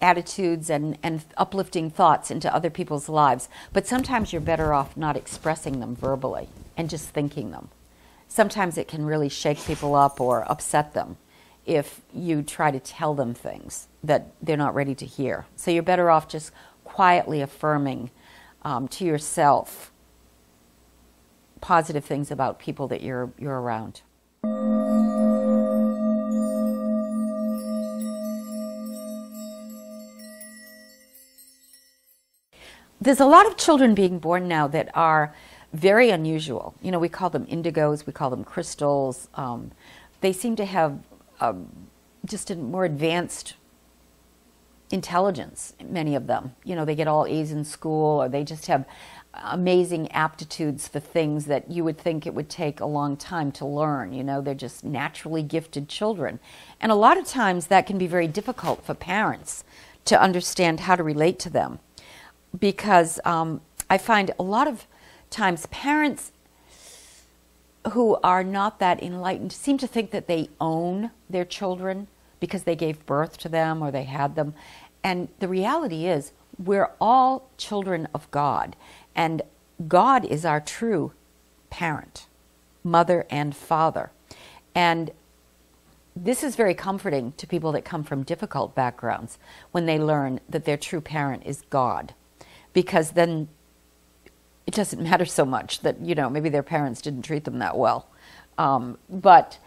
attitudes 0.01 0.71
and, 0.71 0.99
and 1.03 1.25
uplifting 1.37 1.91
thoughts 1.91 2.31
into 2.31 2.55
other 2.55 2.71
people's 2.71 3.09
lives, 3.09 3.49
but 3.73 3.87
sometimes 3.87 4.33
you're 4.33 4.41
better 4.41 4.73
off 4.73 4.97
not 4.97 5.17
expressing 5.17 5.81
them 5.81 5.95
verbally 5.95 6.49
and 6.77 6.89
just 6.89 7.09
thinking 7.09 7.51
them. 7.51 7.69
Sometimes 8.29 8.77
it 8.77 8.89
can 8.89 9.05
really 9.05 9.29
shake 9.29 9.63
people 9.65 9.95
up 9.95 10.21
or 10.21 10.51
upset 10.51 10.95
them 10.95 11.17
if 11.65 12.01
you 12.15 12.43
try 12.43 12.71
to 12.71 12.81
tell 12.81 13.15
them 13.15 13.35
things 13.35 13.89
that 14.03 14.29
they're 14.41 14.57
not 14.57 14.75
ready 14.75 14.95
to 14.95 15.07
hear. 15.07 15.47
So 15.57 15.71
you're 15.71 15.83
better 15.83 16.11
off 16.11 16.29
just 16.29 16.53
quietly 16.85 17.41
affirming 17.41 18.11
um, 18.63 18.89
to 18.89 19.05
yourself 19.05 19.93
positive 21.61 22.05
things 22.05 22.31
about 22.31 22.59
people 22.59 22.87
that 22.89 23.03
you're, 23.03 23.31
you're 23.39 23.61
around. 23.61 24.03
There's 33.07 33.21
a 33.21 33.25
lot 33.25 33.47
of 33.47 33.57
children 33.57 33.95
being 33.95 34.19
born 34.19 34.49
now 34.49 34.67
that 34.67 34.91
are 34.93 35.33
very 35.73 36.11
unusual. 36.11 36.75
You 36.83 36.91
know, 36.91 36.99
we 36.99 37.09
call 37.09 37.31
them 37.31 37.47
indigos, 37.47 38.05
we 38.05 38.13
call 38.13 38.31
them 38.31 38.43
crystals. 38.43 39.29
Um, 39.37 39.71
they 40.23 40.33
seem 40.33 40.57
to 40.57 40.65
have 40.65 40.99
um, 41.41 41.69
just 42.25 42.51
a 42.51 42.57
more 42.57 42.85
advanced 42.85 43.55
intelligence, 44.91 45.75
many 45.85 46.17
of 46.17 46.27
them. 46.27 46.57
You 46.65 46.75
know, 46.75 46.85
they 46.85 46.97
get 46.97 47.07
all 47.07 47.27
A's 47.27 47.53
in 47.53 47.65
school 47.65 48.21
or 48.21 48.29
they 48.29 48.43
just 48.43 48.67
have 48.67 48.85
amazing 49.35 50.11
aptitudes 50.11 50.89
for 50.89 50.99
things 50.99 51.45
that 51.45 51.71
you 51.71 51.85
would 51.85 51.99
think 51.99 52.27
it 52.27 52.35
would 52.35 52.51
take 52.51 52.81
a 52.81 52.87
long 52.87 53.17
time 53.17 53.53
to 53.53 53.65
learn. 53.65 54.15
You 54.15 54.25
know, 54.25 54.41
they're 54.41 54.53
just 54.53 54.83
naturally 54.83 55.45
gifted 55.45 55.89
children. 55.89 56.41
And 56.81 56.91
a 56.91 56.97
lot 56.97 57.19
of 57.19 57.25
times 57.25 57.69
that 57.69 57.87
can 57.87 57.99
be 57.99 58.09
very 58.09 58.27
difficult 58.27 58.85
for 58.85 58.95
parents 58.95 59.63
to 60.07 60.21
understand 60.21 60.81
how 60.81 60.97
to 60.97 61.05
relate 61.05 61.39
to 61.39 61.51
them 61.51 61.79
because 62.59 63.21
um, 63.25 63.61
I 63.91 63.99
find 63.99 64.31
a 64.39 64.43
lot 64.43 64.69
of 64.69 64.87
times 65.31 65.67
parents 65.67 66.33
who 67.93 68.17
are 68.23 68.43
not 68.43 68.79
that 68.81 69.03
enlightened 69.03 69.53
seem 69.53 69.79
to 69.79 69.87
think 69.87 70.11
that 70.11 70.27
they 70.27 70.49
own 70.61 71.11
their 71.31 71.45
children 71.45 72.09
because 72.41 72.65
they 72.65 72.77
gave 72.77 73.07
birth 73.07 73.39
to 73.39 73.49
them 73.49 73.83
or 73.83 73.91
they 73.91 74.05
had 74.05 74.35
them. 74.35 74.55
And 75.05 75.29
the 75.39 75.49
reality 75.49 76.07
is, 76.07 76.33
we're 76.59 76.91
all 77.01 77.49
children 77.59 78.09
of 78.15 78.31
God, 78.31 78.77
and 79.15 79.43
God 79.87 80.25
is 80.25 80.45
our 80.45 80.61
true 80.61 81.13
parent, 81.69 82.27
mother 82.83 83.27
and 83.29 83.55
father. 83.55 84.11
And 84.75 85.11
this 86.15 86.43
is 86.43 86.57
very 86.57 86.75
comforting 86.75 87.35
to 87.37 87.47
people 87.47 87.73
that 87.73 87.85
come 87.85 88.03
from 88.03 88.23
difficult 88.23 88.75
backgrounds 88.75 89.39
when 89.71 89.85
they 89.85 89.99
learn 89.99 90.41
that 90.49 90.65
their 90.65 90.79
true 90.79 91.03
parent 91.03 91.43
is 91.45 91.63
God 91.69 92.15
because 92.77 93.13
then 93.13 93.49
it 94.67 94.75
doesn't 94.75 95.03
matter 95.03 95.25
so 95.25 95.47
much 95.47 95.81
that, 95.81 95.99
you 96.03 96.15
know, 96.15 96.29
maybe 96.29 96.51
their 96.51 96.63
parents 96.63 97.01
didn't 97.01 97.23
treat 97.23 97.45
them 97.45 97.59
that 97.61 97.75
well. 97.79 98.07
Um, 98.59 98.99
but 99.09 99.59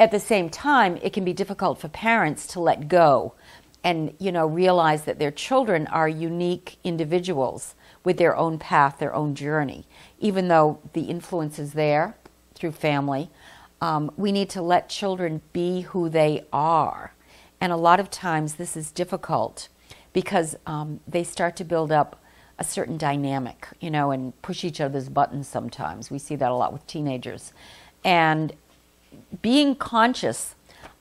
at 0.00 0.10
the 0.10 0.18
same 0.18 0.50
time, 0.50 0.98
it 1.02 1.12
can 1.12 1.24
be 1.24 1.32
difficult 1.32 1.78
for 1.78 1.86
parents 1.86 2.48
to 2.48 2.58
let 2.58 2.88
go 2.88 3.34
and, 3.84 4.12
you 4.18 4.32
know, 4.32 4.44
realize 4.44 5.04
that 5.04 5.20
their 5.20 5.30
children 5.30 5.86
are 5.86 6.08
unique 6.08 6.78
individuals 6.82 7.76
with 8.02 8.16
their 8.16 8.34
own 8.34 8.58
path, 8.58 8.98
their 8.98 9.14
own 9.14 9.36
journey. 9.36 9.86
Even 10.18 10.48
though 10.48 10.80
the 10.94 11.02
influence 11.02 11.60
is 11.60 11.74
there 11.74 12.16
through 12.56 12.72
family, 12.72 13.30
um, 13.80 14.10
we 14.16 14.32
need 14.32 14.50
to 14.50 14.62
let 14.62 14.88
children 14.88 15.42
be 15.52 15.82
who 15.82 16.08
they 16.08 16.44
are. 16.52 17.12
And 17.60 17.72
a 17.72 17.76
lot 17.76 18.00
of 18.00 18.10
times 18.10 18.56
this 18.56 18.76
is 18.76 18.90
difficult 18.90 19.68
because 20.16 20.56
um, 20.64 20.98
they 21.06 21.22
start 21.22 21.56
to 21.56 21.62
build 21.62 21.92
up 21.92 22.18
a 22.58 22.64
certain 22.64 22.96
dynamic, 22.96 23.68
you 23.80 23.90
know, 23.90 24.12
and 24.12 24.32
push 24.40 24.64
each 24.64 24.80
other's 24.80 25.10
buttons 25.10 25.46
sometimes. 25.46 26.10
We 26.10 26.18
see 26.18 26.36
that 26.36 26.50
a 26.50 26.54
lot 26.54 26.72
with 26.72 26.86
teenagers. 26.86 27.52
And 28.02 28.54
being 29.42 29.74
conscious 29.74 30.54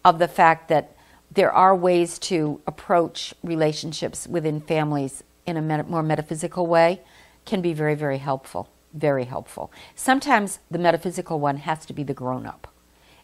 of 0.04 0.20
the 0.20 0.28
fact 0.28 0.68
that 0.68 0.98
there 1.32 1.50
are 1.50 1.74
ways 1.74 2.20
to 2.20 2.60
approach 2.68 3.34
relationships 3.42 4.28
within 4.28 4.60
families 4.60 5.24
in 5.46 5.56
a 5.56 5.62
met- 5.62 5.90
more 5.90 6.04
metaphysical 6.04 6.68
way 6.68 7.00
can 7.46 7.62
be 7.62 7.72
very, 7.72 7.96
very 7.96 8.18
helpful. 8.18 8.68
Very 8.94 9.24
helpful. 9.24 9.72
Sometimes 9.96 10.60
the 10.70 10.78
metaphysical 10.78 11.40
one 11.40 11.56
has 11.60 11.86
to 11.86 11.94
be 11.94 12.04
the 12.04 12.14
grown 12.14 12.46
up 12.46 12.68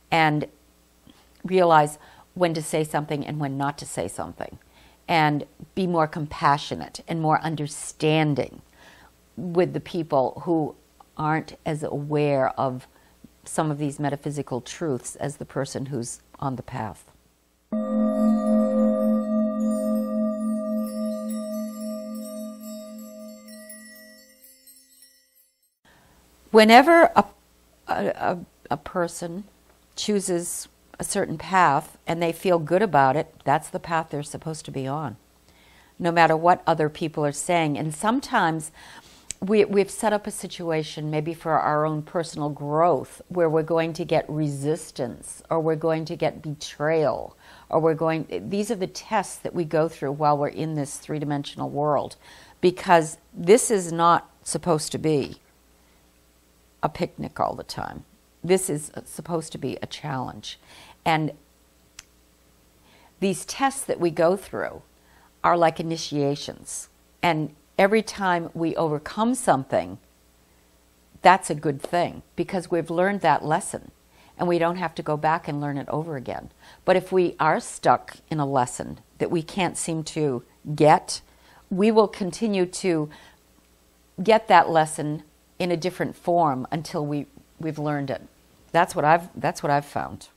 and 0.09 0.47
realize 1.43 1.99
when 2.33 2.53
to 2.53 2.61
say 2.61 2.85
something 2.85 3.27
and 3.27 3.41
when 3.41 3.57
not 3.57 3.77
to 3.79 3.85
say 3.85 4.07
something 4.07 4.57
and 5.11 5.43
be 5.75 5.85
more 5.85 6.07
compassionate 6.07 7.01
and 7.05 7.19
more 7.19 7.41
understanding 7.41 8.61
with 9.35 9.73
the 9.73 9.79
people 9.81 10.41
who 10.45 10.73
aren't 11.17 11.57
as 11.65 11.83
aware 11.83 12.57
of 12.57 12.87
some 13.43 13.69
of 13.69 13.77
these 13.77 13.99
metaphysical 13.99 14.61
truths 14.61 15.17
as 15.17 15.35
the 15.35 15.43
person 15.43 15.87
who's 15.87 16.21
on 16.39 16.55
the 16.55 16.63
path. 16.63 17.11
Whenever 26.51 27.11
a, 27.17 27.25
a, 27.89 28.37
a 28.69 28.77
person 28.77 29.43
chooses 29.97 30.69
a 31.01 31.03
certain 31.03 31.35
path 31.35 31.97
and 32.05 32.21
they 32.21 32.31
feel 32.31 32.59
good 32.59 32.83
about 32.83 33.15
it, 33.15 33.33
that's 33.43 33.69
the 33.69 33.79
path 33.79 34.09
they're 34.11 34.21
supposed 34.21 34.65
to 34.65 34.71
be 34.71 34.85
on, 34.85 35.17
no 35.97 36.11
matter 36.11 36.37
what 36.37 36.61
other 36.67 36.89
people 36.89 37.25
are 37.25 37.31
saying. 37.31 37.75
And 37.75 37.91
sometimes 37.91 38.71
we, 39.39 39.65
we've 39.65 39.89
set 39.89 40.13
up 40.13 40.27
a 40.27 40.31
situation, 40.31 41.09
maybe 41.09 41.33
for 41.33 41.59
our 41.59 41.87
own 41.87 42.03
personal 42.03 42.49
growth, 42.49 43.19
where 43.29 43.49
we're 43.49 43.63
going 43.63 43.93
to 43.93 44.05
get 44.05 44.29
resistance 44.29 45.41
or 45.49 45.59
we're 45.59 45.75
going 45.75 46.05
to 46.05 46.15
get 46.15 46.43
betrayal 46.43 47.35
or 47.67 47.79
we're 47.79 47.95
going, 47.95 48.27
these 48.49 48.69
are 48.69 48.75
the 48.75 48.85
tests 48.85 49.37
that 49.37 49.55
we 49.55 49.65
go 49.65 49.89
through 49.89 50.11
while 50.11 50.37
we're 50.37 50.49
in 50.49 50.75
this 50.75 50.99
three 50.99 51.17
dimensional 51.17 51.71
world 51.71 52.15
because 52.61 53.17
this 53.33 53.71
is 53.71 53.91
not 53.91 54.29
supposed 54.43 54.91
to 54.91 54.99
be 54.99 55.37
a 56.83 56.89
picnic 56.89 57.39
all 57.39 57.55
the 57.55 57.63
time. 57.63 58.05
This 58.43 58.69
is 58.69 58.91
supposed 59.05 59.51
to 59.51 59.57
be 59.57 59.77
a 59.81 59.87
challenge. 59.87 60.59
And 61.05 61.31
these 63.19 63.45
tests 63.45 63.83
that 63.83 63.99
we 63.99 64.09
go 64.09 64.35
through 64.35 64.81
are 65.43 65.57
like 65.57 65.79
initiations. 65.79 66.89
And 67.21 67.55
every 67.77 68.01
time 68.01 68.49
we 68.53 68.75
overcome 68.75 69.35
something, 69.35 69.97
that's 71.21 71.49
a 71.49 71.55
good 71.55 71.81
thing 71.81 72.23
because 72.35 72.71
we've 72.71 72.89
learned 72.89 73.21
that 73.21 73.45
lesson 73.45 73.91
and 74.37 74.47
we 74.47 74.57
don't 74.57 74.77
have 74.77 74.95
to 74.95 75.03
go 75.03 75.17
back 75.17 75.47
and 75.47 75.61
learn 75.61 75.77
it 75.77 75.87
over 75.89 76.15
again. 76.15 76.49
But 76.83 76.95
if 76.95 77.11
we 77.11 77.35
are 77.39 77.59
stuck 77.59 78.17
in 78.29 78.39
a 78.39 78.45
lesson 78.45 78.99
that 79.19 79.29
we 79.29 79.43
can't 79.43 79.77
seem 79.77 80.03
to 80.05 80.43
get, 80.73 81.21
we 81.69 81.91
will 81.91 82.07
continue 82.07 82.65
to 82.65 83.09
get 84.21 84.47
that 84.47 84.69
lesson 84.69 85.23
in 85.59 85.71
a 85.71 85.77
different 85.77 86.15
form 86.15 86.65
until 86.71 87.05
we, 87.05 87.27
we've 87.59 87.77
learned 87.77 88.09
it. 88.09 88.23
That's 88.71 88.95
what 88.95 89.05
I've, 89.05 89.29
that's 89.39 89.61
what 89.61 89.69
I've 89.69 89.85
found. 89.85 90.29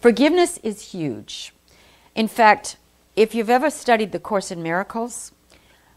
Forgiveness 0.00 0.58
is 0.62 0.92
huge. 0.92 1.52
In 2.14 2.26
fact, 2.26 2.76
if 3.16 3.34
you've 3.34 3.50
ever 3.50 3.68
studied 3.68 4.12
the 4.12 4.18
Course 4.18 4.50
in 4.50 4.62
Miracles, 4.62 5.32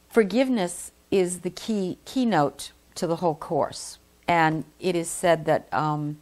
forgiveness 0.10 0.91
is 1.10 1.39
the 1.39 1.49
key 1.49 1.97
keynote 2.04 2.71
to 2.95 3.08
the 3.08 3.17
whole 3.17 3.36
course. 3.36 3.99
And 4.28 4.65
it 4.80 4.95
is 4.95 5.10
said 5.10 5.45
that 5.45 5.73
um, 5.73 6.19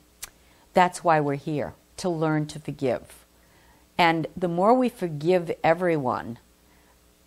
that's 0.73 1.03
why 1.03 1.19
we're 1.19 1.35
here 1.35 1.73
to 1.97 2.09
learn 2.09 2.45
to 2.47 2.59
forgive. 2.59 3.25
And 3.97 4.27
the 4.37 4.47
more 4.47 4.73
we 4.73 4.89
forgive 4.89 5.51
everyone 5.63 6.37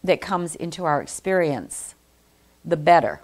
that 0.05 0.21
comes 0.21 0.55
into 0.55 0.85
our 0.85 1.01
experience, 1.01 1.95
the 2.65 2.77
better. 2.77 3.23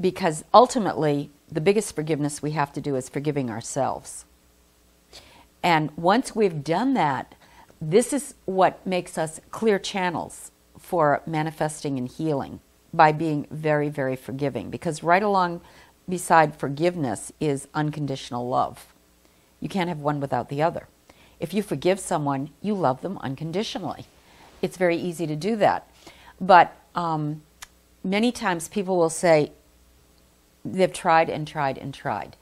Because 0.00 0.44
ultimately, 0.54 1.30
the 1.50 1.60
biggest 1.60 1.94
forgiveness 1.94 2.40
we 2.40 2.52
have 2.52 2.72
to 2.72 2.80
do 2.80 2.94
is 2.96 3.08
forgiving 3.08 3.50
ourselves. 3.50 4.24
And 5.62 5.90
once 5.96 6.34
we've 6.34 6.64
done 6.64 6.94
that, 6.94 7.34
this 7.80 8.12
is 8.12 8.34
what 8.44 8.84
makes 8.86 9.18
us 9.18 9.40
clear 9.50 9.78
channels 9.78 10.52
for 10.78 11.22
manifesting 11.26 11.98
and 11.98 12.08
healing 12.08 12.60
by 12.94 13.10
being 13.10 13.46
very, 13.50 13.88
very 13.88 14.16
forgiving. 14.16 14.70
Because 14.70 15.02
right 15.02 15.22
along 15.22 15.60
beside 16.08 16.56
forgiveness 16.56 17.32
is 17.40 17.68
unconditional 17.74 18.48
love. 18.48 18.92
You 19.60 19.68
can't 19.68 19.88
have 19.88 19.98
one 19.98 20.20
without 20.20 20.48
the 20.48 20.62
other. 20.62 20.88
If 21.40 21.52
you 21.52 21.62
forgive 21.62 21.98
someone, 21.98 22.50
you 22.60 22.74
love 22.74 23.00
them 23.02 23.18
unconditionally. 23.18 24.06
It's 24.60 24.76
very 24.76 24.96
easy 24.96 25.26
to 25.26 25.34
do 25.34 25.56
that. 25.56 25.88
But 26.42 26.76
um, 26.96 27.42
many 28.02 28.32
times 28.32 28.68
people 28.68 28.96
will 28.96 29.10
say 29.10 29.52
they've 30.64 30.92
tried 30.92 31.30
and 31.30 31.46
tried 31.46 31.78
and 31.78 31.94
tried 31.94 32.36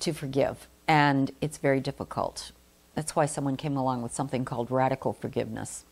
to 0.00 0.12
forgive, 0.12 0.68
and 0.88 1.30
it's 1.40 1.58
very 1.58 1.78
difficult. 1.78 2.50
That's 2.96 3.14
why 3.14 3.26
someone 3.26 3.56
came 3.56 3.76
along 3.76 4.02
with 4.02 4.12
something 4.12 4.44
called 4.44 4.70
radical 4.70 5.12
forgiveness 5.12 5.84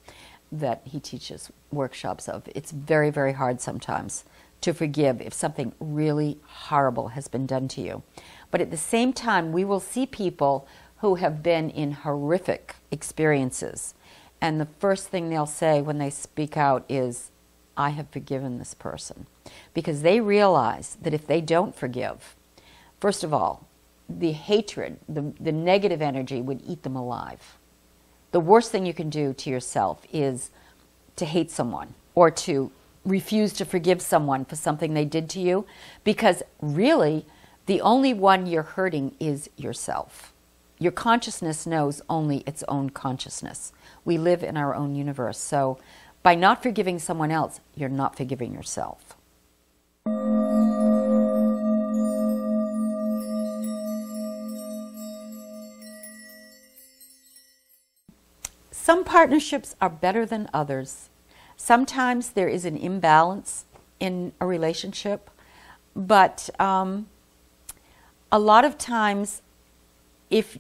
that 0.51 0.83
he 0.85 0.99
teaches 1.01 1.51
workshops 1.71 2.29
of. 2.29 2.49
It's 2.55 2.73
very, 2.73 3.11
very 3.11 3.33
hard 3.33 3.61
sometimes 3.61 4.25
to 4.61 4.75
forgive 4.75 5.21
if 5.21 5.33
something 5.33 5.73
really 5.81 6.39
horrible 6.45 7.09
has 7.09 7.29
been 7.29 7.47
done 7.47 7.69
to 7.69 7.81
you. 7.81 8.03
But 8.51 8.61
at 8.61 8.71
the 8.71 8.77
same 8.77 9.13
time, 9.13 9.53
we 9.53 9.65
will 9.65 9.81
see 9.81 10.05
people 10.05 10.67
who 10.99 11.17
have 11.17 11.43
been 11.43 11.71
in 11.71 11.93
horrific 11.93 12.77
experiences. 12.91 13.95
And 14.41 14.61
the 14.61 14.69
first 14.79 15.09
thing 15.09 15.31
they'll 15.31 15.47
say 15.47 15.81
when 15.81 15.99
they 15.99 16.11
speak 16.11 16.57
out 16.57 16.85
is, 16.89 17.32
I 17.83 17.91
have 17.91 18.09
forgiven 18.11 18.59
this 18.59 18.75
person. 18.75 19.27
Because 19.75 20.03
they 20.03 20.21
realize 20.21 20.97
that 21.03 21.13
if 21.13 21.27
they 21.27 21.41
don't 21.41 21.75
forgive, 21.75 22.37
first 23.01 23.25
of 23.25 23.35
all, 23.35 23.67
the 24.09 24.33
hatred, 24.33 24.99
the, 25.09 25.33
the 25.41 25.53
negative 25.53 26.01
energy 26.01 26.41
would 26.41 26.63
eat 26.67 26.83
them 26.83 26.97
alive. 26.97 27.59
The 28.31 28.41
worst 28.41 28.71
thing 28.71 28.87
you 28.87 28.95
can 28.95 29.11
do 29.11 29.33
to 29.35 29.51
yourself 29.51 30.07
is 30.13 30.51
to 31.17 31.25
hate 31.25 31.51
someone 31.51 31.95
or 32.15 32.31
to 32.31 32.71
refuse 33.05 33.53
to 33.55 33.65
forgive 33.65 34.01
someone 34.01 34.45
for 34.45 34.57
something 34.57 34.95
they 34.95 35.05
did 35.05 35.29
to 35.31 35.41
you 35.41 35.67
because 36.05 36.43
really 36.61 37.27
the 37.67 37.81
only 37.81 38.15
one 38.15 38.47
you're 38.47 38.63
hurting 38.63 39.15
is 39.19 39.51
yourself. 39.57 40.33
Your 40.79 40.93
consciousness 40.93 41.67
knows 41.67 42.03
only 42.09 42.39
its 42.39 42.65
own 42.69 42.91
consciousness. 42.91 43.73
We 44.05 44.19
live 44.19 44.43
in 44.43 44.57
our 44.57 44.75
own 44.75 44.95
universe. 44.95 45.39
So 45.39 45.79
by 46.23 46.35
not 46.35 46.63
forgiving 46.63 46.99
someone 46.99 47.31
else, 47.31 47.61
you're 47.75 47.89
not 47.89 48.17
forgiving 48.17 48.53
yourself. 48.55 49.17
Some 58.71 59.05
partnerships 59.05 59.77
are 59.81 59.89
better 59.89 60.27
than 60.27 60.49
others. 60.53 61.09
Sometimes 61.57 62.31
there 62.31 62.49
is 62.49 62.65
an 62.65 62.77
imbalance 62.77 63.65
in 64.01 64.33
a 64.41 64.47
relationship, 64.47 65.31
but 65.95 66.51
um, 66.59 67.07
a 68.33 68.39
lot 68.39 68.65
of 68.65 68.79
times, 68.79 69.43
if 70.31 70.59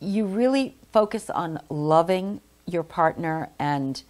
you 0.00 0.24
really 0.24 0.74
focus 0.92 1.28
on 1.28 1.60
loving 1.68 2.40
your 2.64 2.82
partner 2.82 3.50
and 3.58 4.02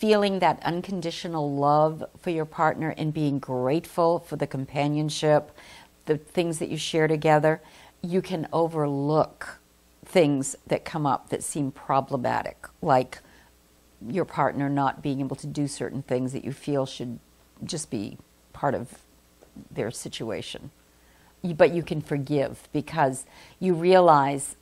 feeling 0.00 0.38
that 0.38 0.58
unconditional 0.64 1.54
love 1.54 2.02
for 2.18 2.30
your 2.30 2.46
partner 2.46 2.94
and 2.96 3.12
being 3.12 3.38
grateful 3.38 4.18
for 4.18 4.36
the 4.36 4.46
companionship, 4.46 5.52
the 6.06 6.16
things 6.16 6.58
that 6.58 6.70
you 6.70 6.78
share 6.78 7.06
together, 7.06 7.60
you 8.00 8.22
can 8.22 8.48
overlook 8.50 9.58
things 10.02 10.56
that 10.66 10.86
come 10.86 11.04
up 11.04 11.28
that 11.28 11.44
seem 11.44 11.70
problematic, 11.70 12.66
like 12.80 13.18
your 14.08 14.24
partner 14.24 14.70
not 14.70 15.02
being 15.02 15.20
able 15.20 15.36
to 15.36 15.46
do 15.46 15.68
certain 15.68 16.00
things 16.00 16.32
that 16.32 16.46
you 16.46 16.52
feel 16.52 16.86
should 16.86 17.18
just 17.62 17.90
be 17.90 18.16
part 18.54 18.74
of 18.74 19.00
their 19.70 19.90
situation. 19.90 20.70
But 21.44 21.74
you 21.74 21.82
can 21.82 22.00
forgive 22.00 22.70
because 22.72 23.26
you 23.58 23.74
realize 23.74 24.56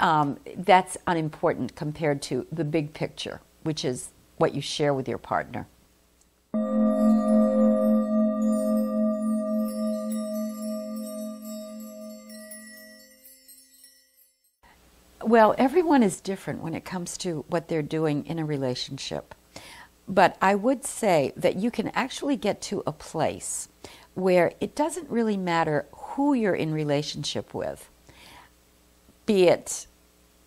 um, 0.00 0.40
that's 0.56 0.96
unimportant 1.06 1.76
compared 1.76 2.20
to 2.22 2.44
the 2.50 2.64
big 2.64 2.92
picture, 2.92 3.40
which 3.62 3.84
is 3.84 4.10
what 4.36 4.54
you 4.54 4.60
share 4.60 4.92
with 4.94 5.08
your 5.08 5.18
partner. 5.18 5.66
Well, 15.22 15.54
everyone 15.56 16.02
is 16.02 16.20
different 16.20 16.62
when 16.62 16.74
it 16.74 16.84
comes 16.84 17.16
to 17.18 17.46
what 17.48 17.68
they're 17.68 17.80
doing 17.80 18.26
in 18.26 18.38
a 18.38 18.44
relationship. 18.44 19.34
But 20.06 20.36
I 20.42 20.54
would 20.54 20.84
say 20.84 21.32
that 21.34 21.56
you 21.56 21.70
can 21.70 21.88
actually 21.88 22.36
get 22.36 22.60
to 22.62 22.82
a 22.86 22.92
place 22.92 23.68
where 24.14 24.52
it 24.60 24.74
doesn't 24.74 25.08
really 25.08 25.36
matter 25.36 25.86
who 25.92 26.34
you're 26.34 26.54
in 26.54 26.74
relationship 26.74 27.54
with, 27.54 27.88
be 29.26 29.48
it 29.48 29.86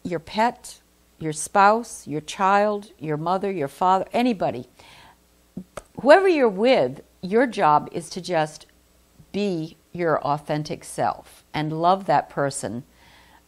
your 0.03 0.19
pet, 0.19 0.79
your 1.19 1.33
spouse, 1.33 2.07
your 2.07 2.21
child, 2.21 2.91
your 2.99 3.17
mother, 3.17 3.51
your 3.51 3.67
father, 3.67 4.05
anybody. 4.13 4.67
Whoever 6.01 6.27
you're 6.27 6.47
with, 6.47 7.01
your 7.21 7.47
job 7.47 7.89
is 7.91 8.09
to 8.11 8.21
just 8.21 8.67
be 9.31 9.77
your 9.91 10.19
authentic 10.21 10.83
self 10.83 11.43
and 11.53 11.81
love 11.81 12.05
that 12.05 12.29
person 12.29 12.83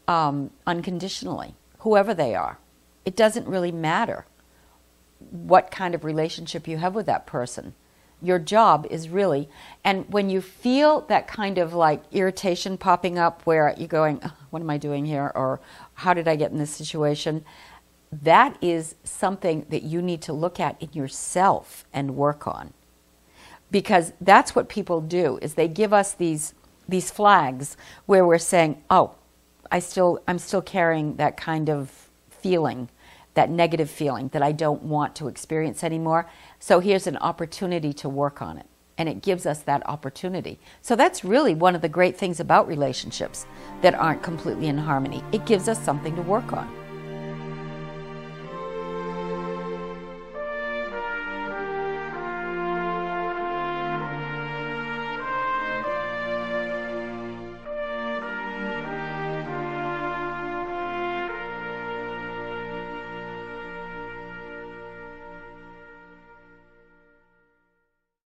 um, 0.07 0.49
unconditionally, 0.65 1.55
whoever 1.79 2.13
they 2.13 2.33
are. 2.33 2.57
It 3.05 3.15
doesn't 3.15 3.47
really 3.47 3.71
matter 3.71 4.25
what 5.31 5.69
kind 5.69 5.93
of 5.93 6.03
relationship 6.03 6.67
you 6.67 6.77
have 6.77 6.95
with 6.95 7.05
that 7.05 7.27
person. 7.27 7.75
Your 8.21 8.39
job 8.39 8.87
is 8.89 9.09
really, 9.09 9.47
and 9.83 10.05
when 10.11 10.29
you 10.29 10.41
feel 10.41 11.01
that 11.01 11.27
kind 11.27 11.57
of 11.57 11.73
like 11.73 12.03
irritation 12.11 12.77
popping 12.77 13.17
up 13.17 13.45
where 13.45 13.73
you're 13.77 13.87
going, 13.87 14.21
What 14.49 14.61
am 14.61 14.69
I 14.69 14.77
doing 14.77 15.05
here? 15.05 15.31
or 15.35 15.59
How 15.95 16.13
did 16.13 16.27
I 16.27 16.35
get 16.35 16.51
in 16.51 16.57
this 16.57 16.71
situation? 16.71 17.45
That 18.11 18.57
is 18.61 18.95
something 19.03 19.65
that 19.69 19.83
you 19.83 20.01
need 20.01 20.21
to 20.23 20.33
look 20.33 20.59
at 20.59 20.81
in 20.81 20.89
yourself 20.93 21.85
and 21.93 22.15
work 22.15 22.47
on. 22.47 22.73
Because 23.71 24.13
that's 24.19 24.55
what 24.55 24.67
people 24.67 24.99
do 24.99 25.37
is 25.41 25.53
they 25.53 25.67
give 25.67 25.93
us 25.93 26.13
these 26.13 26.53
these 26.87 27.11
flags 27.11 27.77
where 28.07 28.25
we're 28.25 28.39
saying, 28.39 28.81
"Oh, 28.89 29.11
I 29.71 29.77
still 29.77 30.19
I'm 30.27 30.39
still 30.39 30.61
carrying 30.61 31.17
that 31.17 31.37
kind 31.37 31.69
of 31.69 32.09
feeling, 32.29 32.89
that 33.33 33.49
negative 33.49 33.89
feeling 33.89 34.29
that 34.29 34.41
I 34.41 34.51
don't 34.51 34.83
want 34.83 35.15
to 35.17 35.27
experience 35.27 35.83
anymore. 35.83 36.29
So 36.59 36.79
here's 36.79 37.07
an 37.07 37.17
opportunity 37.17 37.93
to 37.93 38.09
work 38.09 38.41
on 38.41 38.57
it. 38.57 38.65
And 38.99 39.09
it 39.09 39.23
gives 39.23 39.47
us 39.47 39.61
that 39.61 39.81
opportunity. 39.89 40.59
So 40.83 40.95
that's 40.95 41.23
really 41.23 41.55
one 41.55 41.73
of 41.73 41.81
the 41.81 41.89
great 41.89 42.17
things 42.17 42.39
about 42.39 42.67
relationships 42.67 43.47
that 43.81 43.95
aren't 43.95 44.21
completely 44.21 44.67
in 44.67 44.77
harmony. 44.77 45.23
It 45.31 45.47
gives 45.47 45.67
us 45.67 45.83
something 45.83 46.15
to 46.15 46.21
work 46.21 46.53
on. 46.53 46.88